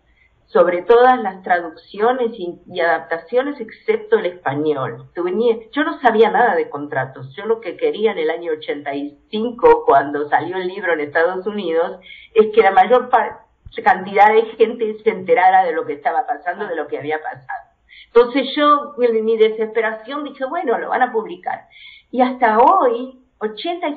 sobre 0.47 0.81
todas 0.81 1.21
las 1.21 1.43
traducciones 1.43 2.31
y, 2.37 2.79
adaptaciones 2.79 3.59
excepto 3.59 4.17
el 4.17 4.27
español. 4.27 5.09
Yo 5.15 5.83
no 5.83 5.99
sabía 5.99 6.31
nada 6.31 6.55
de 6.55 6.69
contratos. 6.69 7.35
Yo 7.35 7.45
lo 7.45 7.59
que 7.59 7.75
quería 7.75 8.13
en 8.13 8.19
el 8.19 8.29
año 8.29 8.53
85, 8.53 9.83
cuando 9.85 10.29
salió 10.29 10.57
el 10.57 10.67
libro 10.67 10.93
en 10.93 11.01
Estados 11.01 11.45
Unidos, 11.45 11.99
es 12.33 12.47
que 12.53 12.61
la 12.61 12.71
mayor 12.71 13.09
cantidad 13.83 14.33
de 14.33 14.43
gente 14.57 14.97
se 15.03 15.09
enterara 15.09 15.65
de 15.65 15.73
lo 15.73 15.85
que 15.85 15.93
estaba 15.93 16.25
pasando, 16.25 16.65
de 16.67 16.75
lo 16.75 16.87
que 16.87 16.97
había 16.97 17.21
pasado. 17.21 17.67
Entonces 18.07 18.55
yo, 18.55 18.95
en 18.99 19.25
mi 19.25 19.37
desesperación, 19.37 20.23
dije, 20.23 20.45
bueno, 20.45 20.77
lo 20.77 20.89
van 20.89 21.01
a 21.01 21.11
publicar. 21.11 21.67
Y 22.09 22.21
hasta 22.21 22.57
hoy, 22.57 23.19
80, 23.39 23.87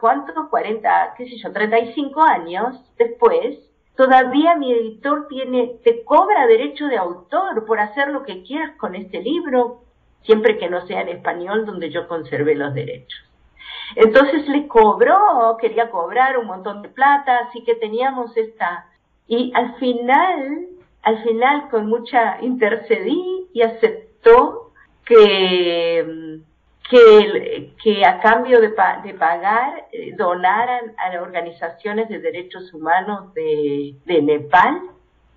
¿cuántos? 0.00 0.48
40, 0.48 1.14
qué 1.16 1.28
sé 1.28 1.36
yo, 1.38 1.52
35 1.52 2.22
años 2.22 2.80
después, 2.96 3.68
Todavía 3.98 4.54
mi 4.54 4.72
editor 4.72 5.26
tiene, 5.26 5.80
te 5.82 6.04
cobra 6.04 6.46
derecho 6.46 6.86
de 6.86 6.96
autor 6.96 7.66
por 7.66 7.80
hacer 7.80 8.10
lo 8.10 8.22
que 8.22 8.44
quieras 8.44 8.76
con 8.76 8.94
este 8.94 9.20
libro, 9.20 9.80
siempre 10.22 10.56
que 10.56 10.70
no 10.70 10.86
sea 10.86 11.00
en 11.00 11.08
español 11.08 11.66
donde 11.66 11.90
yo 11.90 12.06
conservé 12.06 12.54
los 12.54 12.72
derechos. 12.74 13.20
Entonces 13.96 14.46
le 14.48 14.68
cobró, 14.68 15.56
quería 15.60 15.90
cobrar 15.90 16.38
un 16.38 16.46
montón 16.46 16.82
de 16.82 16.90
plata, 16.90 17.38
así 17.48 17.64
que 17.64 17.74
teníamos 17.74 18.36
esta. 18.36 18.86
Y 19.26 19.50
al 19.56 19.74
final, 19.80 20.68
al 21.02 21.24
final 21.24 21.68
con 21.68 21.88
mucha 21.88 22.40
intercedí 22.40 23.48
y 23.52 23.62
aceptó 23.62 24.70
que 25.04 26.38
que, 26.90 27.74
que 27.82 28.04
a 28.04 28.20
cambio 28.20 28.60
de, 28.60 28.74
de 29.04 29.14
pagar 29.14 29.86
eh, 29.92 30.14
donaran 30.16 30.94
a 30.96 31.20
organizaciones 31.20 32.08
de 32.08 32.18
derechos 32.18 32.72
humanos 32.72 33.32
de, 33.34 33.96
de 34.04 34.22
Nepal 34.22 34.80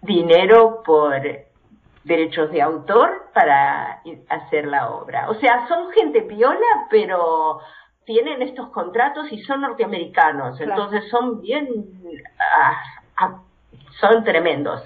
dinero 0.01 0.81
por 0.83 1.21
derechos 2.03 2.51
de 2.51 2.61
autor 2.61 3.29
para 3.33 4.01
hacer 4.29 4.65
la 4.65 4.89
obra. 4.89 5.29
O 5.29 5.35
sea, 5.35 5.67
son 5.67 5.91
gente 5.91 6.23
piola, 6.23 6.87
pero 6.89 7.59
tienen 8.05 8.41
estos 8.41 8.69
contratos 8.69 9.31
y 9.31 9.41
son 9.43 9.61
norteamericanos, 9.61 10.59
entonces 10.59 11.07
son 11.09 11.39
bien, 11.41 11.67
ah, 12.57 12.81
ah, 13.17 13.41
son 13.99 14.23
tremendos. 14.23 14.81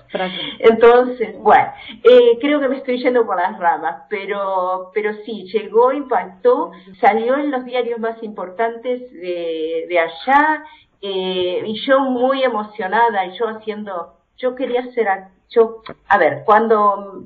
Entonces, 0.59 1.37
bueno, 1.37 1.71
eh, 2.03 2.37
creo 2.41 2.59
que 2.59 2.67
me 2.67 2.77
estoy 2.77 3.01
yendo 3.01 3.25
por 3.25 3.37
las 3.37 3.57
ramas, 3.57 4.03
pero, 4.09 4.91
pero 4.93 5.13
sí, 5.25 5.45
llegó, 5.53 5.93
impactó, 5.93 6.71
salió 6.99 7.37
en 7.37 7.49
los 7.49 7.63
diarios 7.63 7.99
más 7.99 8.21
importantes 8.21 9.11
de, 9.13 9.85
de 9.87 9.99
allá, 9.99 10.63
eh, 11.01 11.63
y 11.65 11.85
yo 11.87 11.99
muy 12.01 12.43
emocionada, 12.43 13.25
y 13.25 13.37
yo 13.37 13.47
haciendo, 13.47 14.17
yo 14.37 14.53
quería 14.55 14.83
ser, 14.91 15.07
yo, 15.49 15.81
a 16.09 16.17
ver, 16.17 16.43
cuando, 16.45 17.23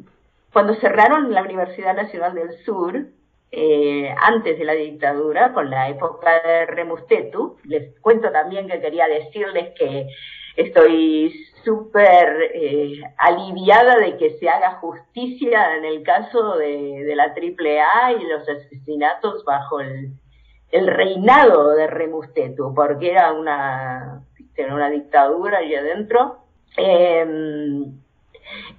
cuando 0.54 0.76
cerraron 0.76 1.34
la 1.34 1.42
Universidad 1.42 1.96
Nacional 1.96 2.36
del 2.36 2.64
Sur, 2.66 3.08
eh, 3.52 4.14
antes 4.22 4.60
de 4.60 4.64
la 4.64 4.74
dictadura, 4.74 5.54
con 5.54 5.72
la 5.72 5.90
época 5.90 6.40
de 6.44 6.68
Remustetu. 6.68 7.58
Les 7.64 8.00
cuento 8.00 8.32
también 8.32 8.68
que 8.68 8.80
quería 8.80 9.08
decirles 9.08 9.74
que 9.76 10.08
estoy 10.56 11.34
súper 11.64 12.52
eh, 12.54 13.02
aliviada 13.18 13.98
de 13.98 14.18
que 14.18 14.38
se 14.38 14.50
haga 14.50 14.76
justicia 14.76 15.76
en 15.78 15.86
el 15.86 16.04
caso 16.04 16.58
de, 16.58 17.14
la 17.16 17.26
AAA 17.26 18.14
y 18.14 18.28
los 18.28 18.48
asesinatos 18.48 19.44
bajo 19.46 19.80
el, 19.80 20.14
reinado 20.72 21.72
de 21.72 21.88
Remustetu, 21.88 22.74
porque 22.74 23.12
era 23.12 23.34
una, 23.34 24.24
una 24.72 24.90
dictadura 24.90 25.60
allí 25.60 25.76
adentro. 25.76 26.40
Em, 26.78 28.00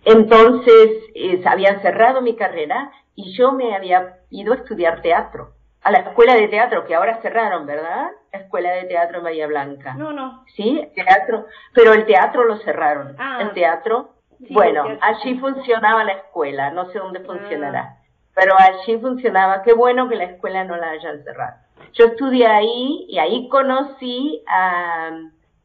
entonces, 0.05 0.91
eh, 1.15 1.43
habían 1.45 1.83
cerrado 1.83 2.23
mi 2.23 2.37
carrera 2.37 2.93
y 3.15 3.33
yo 3.37 3.53
me 3.53 3.75
había 3.75 4.19
ido 4.31 4.53
a 4.53 4.57
estudiar 4.57 5.03
teatro, 5.03 5.53
a 5.83 5.91
la 5.91 5.99
escuela 5.99 6.35
de 6.35 6.49
teatro, 6.49 6.85
que 6.87 6.95
ahora 6.95 7.21
cerraron, 7.23 7.67
¿verdad? 7.67 8.11
La 8.33 8.41
escuela 8.41 8.71
de 8.73 8.85
teatro 8.85 9.19
en 9.19 9.25
Bahía 9.25 9.47
Blanca. 9.47 9.95
No, 9.95 10.13
no. 10.13 10.45
Sí, 10.55 10.89
teatro, 10.95 11.47
pero 11.75 11.95
el 11.95 12.07
teatro 12.07 12.45
lo 12.45 12.57
cerraron. 12.59 13.17
Ah. 13.19 13.39
el 13.43 13.53
teatro, 13.53 14.15
bueno, 14.51 14.85
allí 15.01 15.39
funcionaba 15.39 16.05
la 16.05 16.13
escuela, 16.13 16.71
no 16.71 16.91
sé 16.91 16.99
dónde 16.99 17.21
funcionará, 17.21 17.97
ah. 17.99 18.03
pero 18.35 18.55
allí 18.59 18.99
funcionaba. 18.99 19.63
Qué 19.63 19.73
bueno 19.73 20.09
que 20.09 20.17
la 20.17 20.25
escuela 20.25 20.65
no 20.65 20.77
la 20.77 20.91
hayan 20.91 21.23
cerrado. 21.25 21.57
Yo 21.95 22.07
estudié 22.07 22.47
ahí 22.47 23.07
y 23.09 23.19
ahí 23.19 23.49
conocí 23.49 24.43
a 24.47 25.11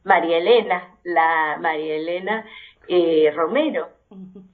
María 0.02 0.38
Elena, 0.38 0.88
la 1.04 1.56
María 1.60 1.96
Elena 1.96 2.44
eh, 2.88 3.32
Romero, 3.34 3.90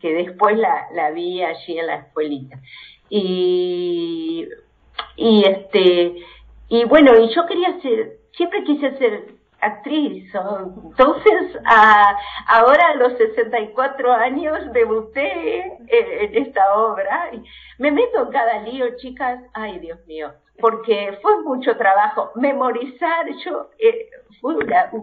que 0.00 0.12
después 0.12 0.56
la, 0.58 0.86
la 0.92 1.10
vi 1.10 1.42
allí 1.42 1.78
en 1.78 1.86
la 1.86 1.96
escuelita 1.96 2.58
y, 3.14 4.48
y 5.16 5.44
este, 5.44 6.14
y 6.72 6.86
bueno, 6.86 7.14
y 7.18 7.28
yo 7.34 7.44
quería 7.44 7.78
ser, 7.82 8.16
siempre 8.34 8.64
quise 8.64 8.96
ser 8.96 9.34
actriz. 9.60 10.24
Entonces, 10.34 11.58
a, 11.66 12.16
ahora 12.48 12.88
a 12.88 12.94
los 12.94 13.12
64 13.18 14.10
años 14.10 14.72
debuté 14.72 15.66
en, 15.66 16.34
esta 16.34 16.74
obra. 16.74 17.30
Me 17.76 17.90
meto 17.90 18.22
en 18.22 18.30
cada 18.30 18.60
lío, 18.60 18.86
chicas. 18.96 19.42
Ay, 19.52 19.80
Dios 19.80 19.98
mío. 20.06 20.32
Porque 20.60 21.18
fue 21.20 21.42
mucho 21.42 21.76
trabajo. 21.76 22.30
Memorizar, 22.36 23.26
yo, 23.44 23.68
eh, 23.78 24.08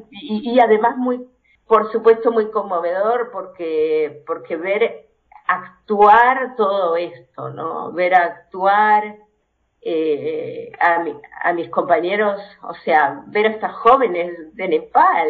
y, 0.09 0.51
y, 0.51 0.59
además 0.59 0.97
muy, 0.97 1.23
por 1.67 1.91
supuesto, 1.91 2.31
muy 2.31 2.49
conmovedor 2.49 3.29
porque, 3.31 4.23
porque 4.25 4.55
ver 4.55 5.05
actuar 5.45 6.55
todo 6.55 6.97
esto, 6.97 7.51
¿no? 7.51 7.91
Ver 7.91 8.15
actuar 8.15 9.28
eh, 9.81 10.71
a, 10.79 11.03
a, 11.41 11.53
mis 11.53 11.69
compañeros, 11.69 12.41
o 12.63 12.73
sea, 12.85 13.23
ver 13.27 13.45
a 13.45 13.49
estas 13.49 13.73
jóvenes 13.75 14.55
de 14.55 14.67
Nepal 14.67 15.27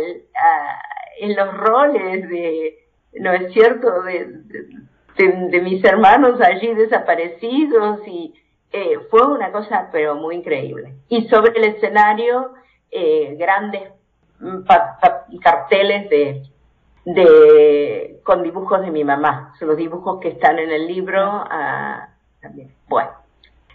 en 1.20 1.36
los 1.36 1.54
roles 1.58 2.28
de, 2.30 2.80
¿no 3.14 3.32
es 3.34 3.54
cierto?, 3.54 4.04
de, 4.04 5.62
mis 5.62 5.84
hermanos 5.84 6.40
allí 6.40 6.74
desaparecidos 6.74 8.08
y 8.08 8.34
eh, 8.72 9.00
fue 9.10 9.28
una 9.28 9.52
cosa 9.52 9.90
pero 9.92 10.16
muy 10.16 10.36
increíble. 10.36 10.94
Y 11.10 11.28
sobre 11.28 11.58
el 11.58 11.76
escenario, 11.76 12.54
eh, 12.90 13.36
grandes 13.38 13.90
mm, 14.40 14.62
carteles 15.42 16.10
de 16.10 16.44
de 17.06 18.20
con 18.24 18.44
dibujos 18.44 18.82
de 18.82 18.92
mi 18.92 19.04
mamá, 19.04 19.54
son 19.58 19.70
los 19.70 19.78
dibujos 19.78 20.20
que 20.20 20.30
están 20.30 20.60
en 20.60 20.70
el 20.70 20.88
libro 20.88 21.22
ah, 21.22 22.10
también. 22.42 22.72
Bueno, 22.88 23.12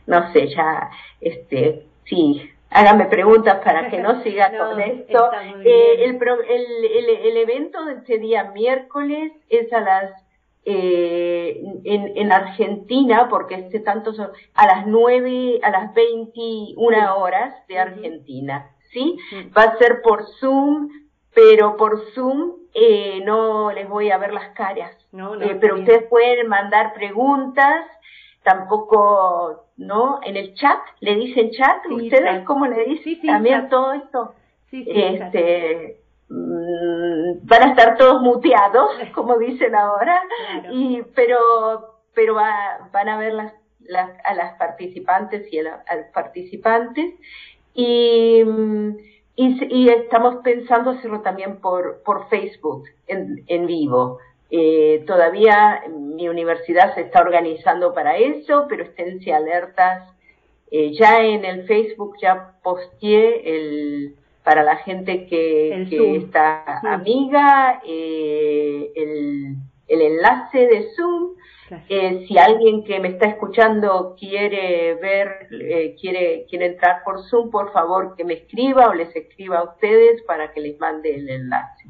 no 0.07 0.33
sé, 0.33 0.49
ya, 0.49 0.91
este, 1.21 1.87
sí, 2.05 2.51
háganme 2.71 3.07
preguntas 3.07 3.61
para 3.65 3.91
que 3.91 3.99
no 3.99 4.23
siga 4.25 4.57
con 4.57 4.81
esto. 4.81 5.31
Eh, 5.65 6.05
el, 6.05 6.17
el, 6.17 7.09
el, 7.09 7.37
evento 7.37 7.85
de 7.85 7.95
este 7.95 8.19
día 8.19 8.51
miércoles 8.53 9.33
es 9.49 9.73
a 9.73 9.81
las 9.81 10.25
eh, 10.67 11.63
en, 11.85 12.17
en, 12.17 12.33
Argentina, 12.33 13.29
porque 13.29 13.57
este 13.57 13.81
tanto 13.81 14.15
son 14.15 14.31
a 14.55 14.67
las 14.67 14.87
9, 14.87 15.61
a 15.63 15.71
las 15.71 15.93
21 15.93 17.17
horas 17.19 17.55
de 17.69 17.79
Argentina, 17.79 18.71
¿sí? 18.91 19.19
Va 19.57 19.65
a 19.65 19.77
ser 19.77 20.01
por 20.01 20.25
Zoom, 20.41 20.89
pero 21.35 21.77
por 21.77 22.11
Zoom 22.15 22.55
eh, 22.73 23.21
no 23.27 23.73
les 23.73 23.87
voy 23.89 24.11
a 24.11 24.17
ver 24.17 24.33
las 24.33 24.55
caras. 24.55 24.93
Eh, 25.13 25.59
pero 25.61 25.77
ustedes 25.77 26.05
pueden 26.09 26.49
mandar 26.49 26.95
preguntas, 26.95 27.87
tampoco, 28.43 29.64
¿no? 29.77 30.21
En 30.23 30.37
el 30.37 30.55
chat, 30.55 30.79
¿le 31.01 31.15
dicen 31.17 31.51
chat? 31.51 31.85
¿Ustedes 31.91 32.45
cómo 32.45 32.67
le 32.67 32.85
dicen 32.85 33.21
también 33.23 33.69
todo 33.69 33.93
esto? 33.93 34.35
este, 34.73 36.01
mm, 36.29 37.47
van 37.47 37.63
a 37.63 37.71
estar 37.71 37.97
todos 37.97 38.23
muteados, 38.23 38.91
como 39.15 39.39
dicen 39.39 39.75
ahora, 39.75 40.21
y 40.73 41.03
pero 41.15 41.39
pero 42.15 42.35
van 42.35 43.09
a 43.09 43.19
ver 43.19 43.33
las, 43.33 43.53
las, 43.81 44.11
a 44.25 44.35
las 44.35 44.57
participantes 44.57 45.53
y 45.53 45.59
a, 45.59 45.63
los 45.63 46.07
participantes 46.13 47.15
y 47.75 48.43
mm, 48.45 48.97
y, 49.37 49.89
estamos 49.89 50.37
pensando 50.45 50.91
hacerlo 50.91 51.21
también 51.23 51.61
por, 51.61 52.03
por 52.05 52.29
Facebook, 52.29 52.85
en, 53.09 53.43
en 53.49 53.67
vivo. 53.67 54.19
Eh, 54.57 55.03
todavía 55.07 55.83
mi 55.89 56.29
universidad 56.29 56.95
se 56.95 57.01
está 57.01 57.23
organizando 57.23 57.93
para 57.93 58.17
eso, 58.19 58.67
pero 58.69 58.85
esténse 58.85 59.33
alertas. 59.33 60.09
Eh, 60.71 60.93
ya 60.93 61.25
en 61.25 61.45
el 61.45 61.67
Facebook 61.67 62.17
ya 62.23 62.53
posteé 62.63 63.57
el, 63.57 64.15
para 64.45 64.63
la 64.63 64.77
gente 64.77 65.27
que, 65.27 65.87
que 65.91 66.17
está 66.17 66.81
amiga 66.83 67.81
eh, 67.85 68.93
el, 68.95 69.57
el 69.89 70.01
enlace 70.01 70.59
de 70.59 70.89
Zoom 70.95 71.35
eh, 71.89 72.25
si 72.29 72.39
alguien 72.39 72.85
que 72.85 73.01
me 73.01 73.09
está 73.09 73.27
escuchando 73.27 74.15
quiere 74.19 74.95
ver, 74.95 75.49
eh, 75.51 75.97
quiere, 75.99 76.47
quiere 76.49 76.67
entrar 76.67 77.03
por 77.05 77.25
Zoom, 77.25 77.51
por 77.51 77.73
favor 77.73 78.15
que 78.17 78.25
me 78.25 78.35
escriba 78.35 78.89
o 78.89 78.95
les 78.95 79.15
escriba 79.17 79.59
a 79.59 79.65
ustedes 79.65 80.23
para 80.23 80.53
que 80.53 80.61
les 80.61 80.79
mande 80.79 81.15
el 81.15 81.29
enlace. 81.29 81.85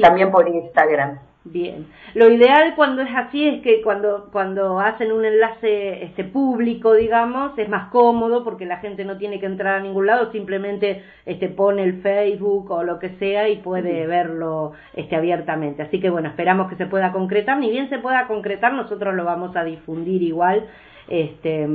También 0.00 0.30
por 0.30 0.48
Instagram. 0.48 1.18
Bien. 1.44 1.86
Lo 2.14 2.28
ideal 2.28 2.74
cuando 2.74 3.00
es 3.02 3.14
así 3.14 3.46
es 3.46 3.62
que 3.62 3.80
cuando, 3.80 4.28
cuando 4.32 4.80
hacen 4.80 5.12
un 5.12 5.24
enlace 5.24 6.02
este, 6.04 6.24
público, 6.24 6.94
digamos, 6.94 7.56
es 7.58 7.68
más 7.68 7.90
cómodo 7.90 8.44
porque 8.44 8.66
la 8.66 8.78
gente 8.78 9.04
no 9.04 9.16
tiene 9.16 9.40
que 9.40 9.46
entrar 9.46 9.76
a 9.76 9.80
ningún 9.80 10.06
lado, 10.06 10.30
simplemente 10.30 11.02
este, 11.24 11.48
pone 11.48 11.84
el 11.84 12.02
Facebook 12.02 12.70
o 12.70 12.82
lo 12.82 12.98
que 12.98 13.10
sea 13.18 13.48
y 13.48 13.56
puede 13.56 14.06
verlo 14.06 14.72
este, 14.94 15.16
abiertamente. 15.16 15.82
Así 15.82 16.00
que 16.00 16.10
bueno, 16.10 16.28
esperamos 16.28 16.68
que 16.68 16.76
se 16.76 16.86
pueda 16.86 17.12
concretar. 17.12 17.56
Ni 17.58 17.70
bien 17.70 17.88
se 17.88 17.98
pueda 17.98 18.26
concretar, 18.26 18.74
nosotros 18.74 19.14
lo 19.14 19.24
vamos 19.24 19.56
a 19.56 19.64
difundir 19.64 20.22
igual 20.22 20.66
este 21.08 21.66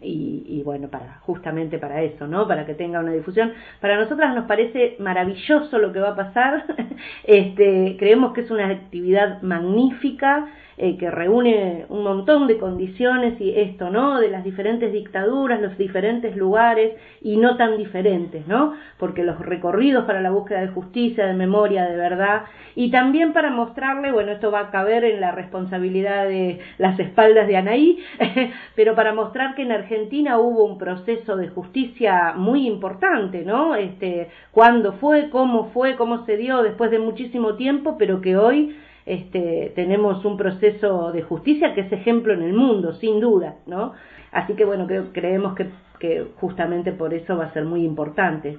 y, 0.00 0.44
y, 0.46 0.62
bueno 0.64 0.88
para 0.88 1.18
justamente 1.20 1.78
para 1.78 2.02
eso 2.02 2.26
no 2.26 2.46
para 2.48 2.66
que 2.66 2.74
tenga 2.74 3.00
una 3.00 3.12
difusión. 3.12 3.52
Para 3.80 3.98
nosotras 3.98 4.34
nos 4.34 4.46
parece 4.46 4.96
maravilloso 4.98 5.78
lo 5.78 5.92
que 5.92 6.00
va 6.00 6.10
a 6.10 6.16
pasar. 6.16 6.64
Este 7.24 7.96
creemos 7.98 8.32
que 8.32 8.42
es 8.42 8.50
una 8.50 8.68
actividad 8.68 9.40
magnífica 9.42 10.48
eh, 10.82 10.96
que 10.96 11.10
reúne 11.10 11.84
un 11.90 12.02
montón 12.02 12.46
de 12.46 12.56
condiciones 12.56 13.38
y 13.38 13.50
esto, 13.50 13.90
¿no? 13.90 14.18
De 14.18 14.30
las 14.30 14.42
diferentes 14.44 14.90
dictaduras, 14.90 15.60
los 15.60 15.76
diferentes 15.76 16.34
lugares 16.36 16.94
y 17.20 17.36
no 17.36 17.58
tan 17.58 17.76
diferentes, 17.76 18.46
¿no? 18.46 18.72
Porque 18.98 19.22
los 19.22 19.38
recorridos 19.40 20.06
para 20.06 20.22
la 20.22 20.30
búsqueda 20.30 20.62
de 20.62 20.68
justicia, 20.68 21.26
de 21.26 21.34
memoria, 21.34 21.84
de 21.84 21.96
verdad 21.96 22.44
y 22.74 22.90
también 22.90 23.34
para 23.34 23.50
mostrarle, 23.50 24.10
bueno, 24.10 24.32
esto 24.32 24.50
va 24.50 24.60
a 24.60 24.70
caber 24.70 25.04
en 25.04 25.20
la 25.20 25.32
responsabilidad 25.32 26.26
de 26.26 26.60
las 26.78 26.98
espaldas 26.98 27.46
de 27.46 27.58
Anaí, 27.58 27.98
pero 28.74 28.94
para 28.94 29.12
mostrar 29.12 29.54
que 29.54 29.62
en 29.62 29.72
Argentina 29.72 30.38
hubo 30.38 30.64
un 30.64 30.78
proceso 30.78 31.36
de 31.36 31.48
justicia 31.48 32.32
muy 32.36 32.66
importante, 32.66 33.44
¿no? 33.44 33.74
Este, 33.74 34.30
cuándo 34.50 34.94
fue, 34.94 35.28
cómo 35.28 35.70
fue, 35.74 35.96
cómo 35.96 36.24
se 36.24 36.38
dio 36.38 36.62
después 36.62 36.90
de 36.90 36.98
muchísimo 36.98 37.56
tiempo, 37.56 37.96
pero 37.98 38.22
que 38.22 38.38
hoy 38.38 38.74
este, 39.06 39.72
tenemos 39.74 40.24
un 40.24 40.36
proceso 40.36 41.12
de 41.12 41.22
justicia 41.22 41.74
que 41.74 41.82
es 41.82 41.92
ejemplo 41.92 42.32
en 42.32 42.42
el 42.42 42.52
mundo, 42.52 42.94
sin 42.94 43.20
duda, 43.20 43.56
¿no? 43.66 43.94
Así 44.32 44.54
que 44.54 44.64
bueno, 44.64 44.86
creo, 44.86 45.12
creemos 45.12 45.54
que, 45.54 45.70
que 45.98 46.26
justamente 46.36 46.92
por 46.92 47.14
eso 47.14 47.36
va 47.36 47.46
a 47.46 47.52
ser 47.52 47.64
muy 47.64 47.84
importante. 47.84 48.58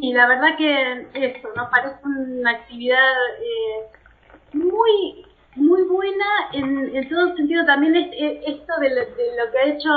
Y 0.00 0.12
la 0.12 0.26
verdad 0.26 0.56
que 0.56 1.06
eso, 1.14 1.48
¿no? 1.54 1.68
Parece 1.70 1.98
una 2.04 2.50
actividad 2.50 3.12
eh, 3.40 4.56
muy 4.56 5.24
muy 5.58 5.82
buena 5.82 6.24
en, 6.52 7.08
todo 7.08 7.34
sentido 7.34 7.64
también 7.66 7.96
es, 7.96 8.08
esto 8.46 8.72
de 8.80 8.90
lo, 8.90 9.50
que 9.50 9.58
ha 9.58 9.66
hecho 9.66 9.90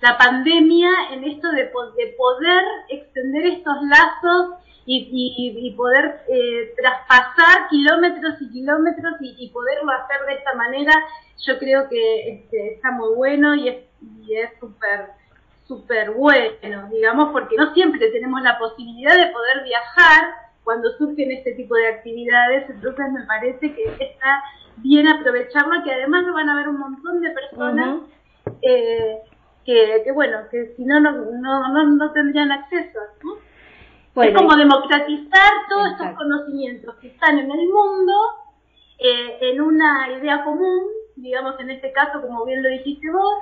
la 0.00 0.16
pandemia 0.16 0.90
en 1.12 1.24
esto 1.24 1.50
de, 1.50 1.64
de 1.64 2.14
poder 2.16 2.64
extender 2.88 3.46
estos 3.46 3.76
lazos 3.82 4.63
y, 4.86 5.56
y, 5.62 5.70
poder 5.74 6.22
eh, 6.28 6.74
traspasar 6.76 7.68
kilómetros 7.70 8.34
y 8.40 8.50
kilómetros 8.50 9.14
y, 9.20 9.48
poderlo 9.50 9.90
hacer 9.92 10.26
de 10.26 10.34
esta 10.34 10.54
manera, 10.54 10.92
yo 11.38 11.58
creo 11.58 11.88
que 11.88 12.28
este, 12.28 12.74
está 12.74 12.90
muy 12.90 13.14
bueno 13.14 13.54
y 13.54 13.68
es 13.68 13.76
y 14.26 14.36
es 14.36 14.50
súper 14.60 15.08
súper 15.66 16.10
bueno, 16.10 16.88
digamos, 16.90 17.30
porque 17.32 17.56
no 17.56 17.72
siempre 17.72 18.10
tenemos 18.10 18.42
la 18.42 18.58
posibilidad 18.58 19.16
de 19.16 19.32
poder 19.32 19.64
viajar 19.64 20.24
cuando 20.62 20.90
surgen 20.98 21.30
este 21.30 21.52
tipo 21.52 21.74
de 21.74 21.88
actividades, 21.88 22.68
entonces 22.68 23.12
me 23.12 23.24
parece 23.24 23.74
que 23.74 23.96
está 23.98 24.42
bien 24.76 25.08
aprovecharlo, 25.08 25.82
que 25.82 25.92
además 25.92 26.24
lo 26.24 26.34
van 26.34 26.50
a 26.50 26.56
ver 26.56 26.68
un 26.68 26.78
montón 26.78 27.20
de 27.20 27.30
personas 27.30 28.00
eh, 28.60 29.20
que, 29.64 30.02
que, 30.04 30.12
bueno, 30.12 30.40
que 30.50 30.74
si 30.76 30.84
no, 30.84 31.00
no, 31.00 31.12
no, 31.12 31.86
no 31.86 32.12
tendrían 32.12 32.52
acceso. 32.52 32.98
Es 34.22 34.34
como 34.34 34.54
democratizar 34.54 35.52
todos 35.68 35.92
estos 35.92 36.16
conocimientos 36.16 36.94
que 36.96 37.08
están 37.08 37.38
en 37.38 37.50
el 37.50 37.68
mundo 37.68 38.12
eh, 38.98 39.38
en 39.40 39.60
una 39.60 40.08
idea 40.12 40.44
común, 40.44 40.84
digamos 41.16 41.58
en 41.58 41.70
este 41.70 41.92
caso, 41.92 42.22
como 42.22 42.44
bien 42.44 42.62
lo 42.62 42.68
dijiste 42.68 43.10
vos, 43.10 43.34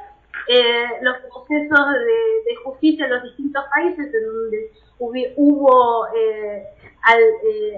eh, 0.48 0.86
los 1.02 1.16
procesos 1.18 1.86
de, 1.92 2.56
justicia 2.64 3.04
en 3.04 3.10
los 3.10 3.22
distintos 3.24 3.64
países 3.74 4.12
en 4.14 4.24
donde 4.24 5.34
hubo, 5.36 6.06
eh, 6.16 6.64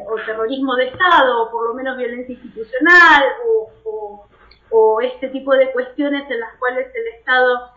o 0.06 0.14
terrorismo 0.26 0.76
de 0.76 0.88
Estado, 0.88 1.42
o 1.42 1.50
por 1.50 1.68
lo 1.68 1.74
menos 1.74 1.96
violencia 1.96 2.34
institucional, 2.34 3.24
o, 3.48 4.26
o, 4.70 5.00
este 5.00 5.28
tipo 5.28 5.52
de 5.54 5.72
cuestiones 5.72 6.30
en 6.30 6.40
las 6.40 6.54
cuales 6.58 6.86
el 6.94 7.06
Estado 7.18 7.70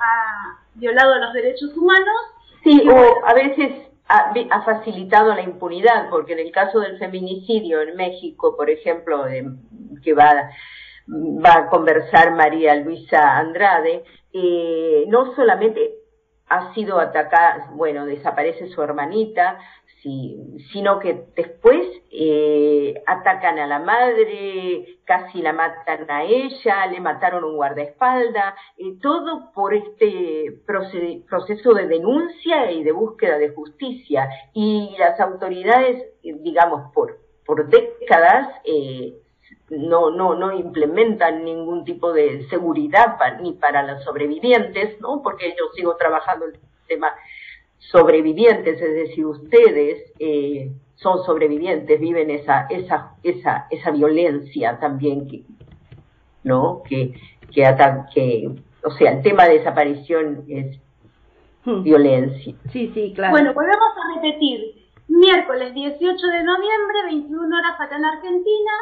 ha 0.00 0.58
violado 0.74 1.18
los 1.18 1.32
derechos 1.32 1.76
humanos. 1.76 2.16
Sí, 2.64 2.86
o 2.88 3.26
a 3.26 3.34
veces 3.34 3.93
ha, 4.08 4.62
facilitado 4.64 5.34
la 5.34 5.42
impunidad, 5.42 6.08
porque 6.10 6.34
en 6.34 6.40
el 6.40 6.52
caso 6.52 6.80
del 6.80 6.98
feminicidio 6.98 7.80
en 7.82 7.96
México, 7.96 8.56
por 8.56 8.70
ejemplo, 8.70 9.24
que 10.02 10.14
va, 10.14 10.50
va 11.08 11.54
a 11.54 11.68
conversar 11.68 12.34
María 12.34 12.74
Luisa 12.76 13.38
Andrade, 13.38 14.04
eh, 14.32 15.04
no 15.08 15.34
solamente 15.34 16.03
ha 16.48 16.74
sido 16.74 17.00
atacada, 17.00 17.70
bueno, 17.72 18.06
desaparece 18.06 18.68
su 18.68 18.82
hermanita, 18.82 19.58
sino 20.72 20.98
que 20.98 21.24
después 21.34 21.80
eh, 22.10 23.02
atacan 23.06 23.58
a 23.58 23.66
la 23.66 23.78
madre, 23.78 24.98
casi 25.04 25.40
la 25.40 25.54
matan 25.54 26.10
a 26.10 26.24
ella, 26.24 26.86
le 26.86 27.00
mataron 27.00 27.42
un 27.44 27.56
guardaespaldas, 27.56 28.54
eh, 28.76 28.98
todo 29.00 29.50
por 29.54 29.74
este 29.74 30.60
proceso 30.66 31.72
de 31.72 31.86
denuncia 31.86 32.70
y 32.70 32.84
de 32.84 32.92
búsqueda 32.92 33.38
de 33.38 33.48
justicia. 33.50 34.28
Y 34.52 34.94
las 34.98 35.18
autoridades, 35.20 36.04
digamos, 36.22 36.92
por, 36.92 37.18
por 37.46 37.66
décadas, 37.68 38.48
eh, 38.64 39.14
no, 39.78 40.10
no, 40.10 40.34
no 40.34 40.52
implementan 40.52 41.44
ningún 41.44 41.84
tipo 41.84 42.12
de 42.12 42.46
seguridad 42.48 43.16
ni 43.40 43.52
para 43.52 43.82
los 43.82 44.02
sobrevivientes, 44.04 45.00
¿no? 45.00 45.22
Porque 45.22 45.54
yo 45.58 45.66
sigo 45.74 45.96
trabajando 45.96 46.46
el 46.46 46.58
tema 46.86 47.12
sobrevivientes, 47.78 48.80
es 48.80 48.94
decir, 48.94 49.26
ustedes 49.26 50.12
eh, 50.18 50.70
son 50.96 51.24
sobrevivientes, 51.24 52.00
viven 52.00 52.30
esa, 52.30 52.66
esa, 52.70 53.14
esa, 53.22 53.66
esa 53.70 53.90
violencia 53.90 54.78
también 54.78 55.28
que, 55.28 55.42
¿no? 56.42 56.82
Que, 56.88 57.14
que, 57.52 57.76
que, 58.14 58.50
o 58.82 58.90
sea, 58.92 59.12
el 59.12 59.22
tema 59.22 59.44
de 59.44 59.58
desaparición 59.58 60.44
es 60.48 60.78
hmm. 61.64 61.82
violencia. 61.82 62.54
Sí, 62.72 62.90
sí, 62.94 63.12
claro. 63.14 63.32
Bueno, 63.32 63.52
volvemos 63.54 63.92
a 63.96 64.14
repetir. 64.16 64.84
Miércoles 65.06 65.74
18 65.74 66.26
de 66.26 66.42
noviembre, 66.42 67.02
21 67.06 67.56
horas 67.56 67.78
acá 67.78 67.96
en 67.96 68.04
Argentina, 68.04 68.72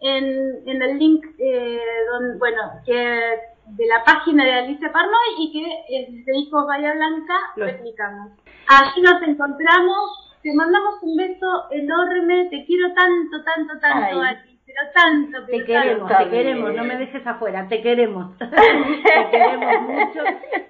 en, 0.00 0.68
en 0.68 0.82
el 0.82 0.98
link, 0.98 1.24
eh, 1.38 1.80
donde, 2.10 2.38
bueno, 2.38 2.62
que 2.84 2.94
de 2.94 3.86
la 3.86 4.04
página 4.04 4.44
de 4.44 4.52
Alicia 4.52 4.92
Parnoy 4.92 5.34
y 5.38 5.52
que 5.52 6.14
desde 6.14 6.38
Hijos 6.38 6.66
Bahía 6.66 6.94
Blanca 6.94 7.34
lo 7.56 7.66
explicamos. 7.66 8.32
Allí 8.66 9.02
nos 9.02 9.22
encontramos, 9.22 10.36
te 10.42 10.54
mandamos 10.54 11.02
un 11.02 11.16
beso 11.16 11.66
enorme, 11.70 12.48
te 12.50 12.64
quiero 12.64 12.94
tanto, 12.94 13.42
tanto, 13.44 13.78
tanto 13.80 14.22
pero 14.68 14.90
tanto, 14.92 15.46
te 15.46 15.64
queremos, 15.64 16.10
te 16.14 16.28
queremos, 16.28 16.74
no 16.74 16.84
me 16.84 16.98
dejes 16.98 17.26
afuera, 17.26 17.66
te 17.68 17.80
queremos, 17.80 18.36
te 18.38 19.30
queremos 19.30 19.82
mucho. 19.88 20.20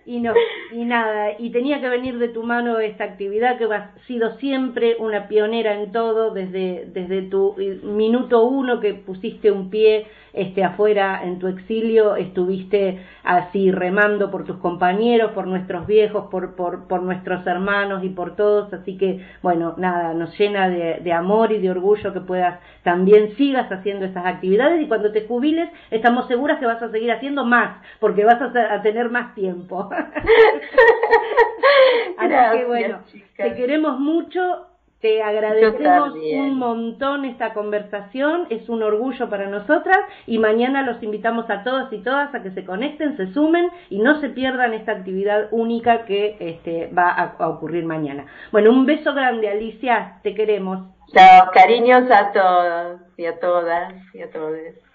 Y 0.07 0.21
no, 0.21 0.33
y 0.73 0.85
nada, 0.85 1.33
y 1.37 1.51
tenía 1.51 1.81
que 1.81 1.89
venir 1.89 2.17
de 2.19 2.29
tu 2.29 2.45
mano 2.45 2.79
esta 2.79 3.03
actividad 3.03 3.59
que 3.59 3.65
has 3.65 3.91
sido 4.07 4.37
siempre 4.39 4.97
una 5.01 5.27
pionera 5.27 5.75
en 5.75 5.91
todo, 5.91 6.33
desde, 6.33 6.89
desde 6.93 7.23
tu 7.23 7.57
minuto 7.83 8.45
uno 8.45 8.79
que 8.79 8.95
pusiste 8.95 9.51
un 9.51 9.69
pie 9.69 10.07
este, 10.33 10.63
afuera 10.63 11.23
en 11.25 11.39
tu 11.41 11.49
exilio, 11.49 12.15
estuviste 12.15 13.03
así 13.25 13.73
remando 13.73 14.31
por 14.31 14.45
tus 14.45 14.59
compañeros, 14.59 15.33
por 15.33 15.47
nuestros 15.47 15.87
viejos, 15.87 16.27
por, 16.31 16.55
por, 16.55 16.87
por 16.87 17.03
nuestros 17.03 17.47
hermanos 17.47 18.05
y 18.05 18.11
por 18.11 18.37
todos, 18.37 18.73
así 18.73 18.97
que 18.97 19.27
bueno, 19.43 19.75
nada, 19.77 20.15
nos 20.15 20.39
llena 20.39 20.69
de, 20.69 21.01
de 21.03 21.13
amor 21.13 21.51
y 21.53 21.59
de 21.59 21.71
orgullo 21.71 22.13
que 22.13 22.21
puedas 22.21 22.61
también 22.83 23.37
sigas 23.37 23.71
haciendo 23.71 23.88
estas 23.91 24.27
actividades 24.27 24.81
y 24.81 24.89
cuando 24.89 25.13
te 25.13 25.27
jubiles 25.27 25.69
estamos 25.91 26.27
seguras 26.29 26.59
que 26.59 26.67
vas 26.67 26.83
a 26.83 26.91
seguir 26.91 27.13
haciendo 27.13 27.45
más, 27.45 27.77
porque 28.01 28.25
vas 28.25 28.41
a, 28.41 28.83
tener 28.83 29.11
más 29.11 29.35
tiempo. 29.35 29.91
así 32.19 32.59
que 32.59 32.65
bueno, 32.65 33.01
te 33.37 33.55
queremos 33.55 33.99
mucho 33.99 34.68
te 35.01 35.23
agradecemos 35.23 36.15
un 36.15 36.59
montón 36.59 37.25
esta 37.25 37.55
conversación, 37.55 38.47
es 38.51 38.69
un 38.69 38.83
orgullo 38.83 39.31
para 39.31 39.47
nosotras 39.47 39.99
y 40.27 40.39
mañana 40.39 40.83
los 40.83 41.01
invitamos 41.03 41.49
a 41.51 41.63
todos 41.63 41.93
y 41.93 41.99
todas 41.99 42.35
a 42.35 42.43
que 42.43 42.51
se 42.51 42.65
conecten, 42.65 43.17
se 43.17 43.33
sumen 43.33 43.71
y 43.91 44.01
no 44.01 44.21
se 44.21 44.31
pierdan 44.31 44.75
esta 44.75 44.93
actividad 44.93 45.49
única 45.53 46.05
que 46.05 46.37
este, 46.41 46.89
va 46.89 47.11
a, 47.11 47.49
ocurrir 47.49 47.85
mañana. 47.85 48.27
Bueno, 48.51 48.71
un 48.71 48.87
beso 48.87 49.15
grande 49.15 49.49
Alicia, 49.49 50.19
te 50.23 50.35
queremos. 50.35 50.89
Chao, 51.15 51.51
cariños 51.53 52.11
a 52.11 52.33
todos 52.33 53.01
y 53.17 53.25
a 53.27 53.39
todas 53.39 53.95
y 54.13 54.23
a 54.23 54.31
todos. 54.31 54.88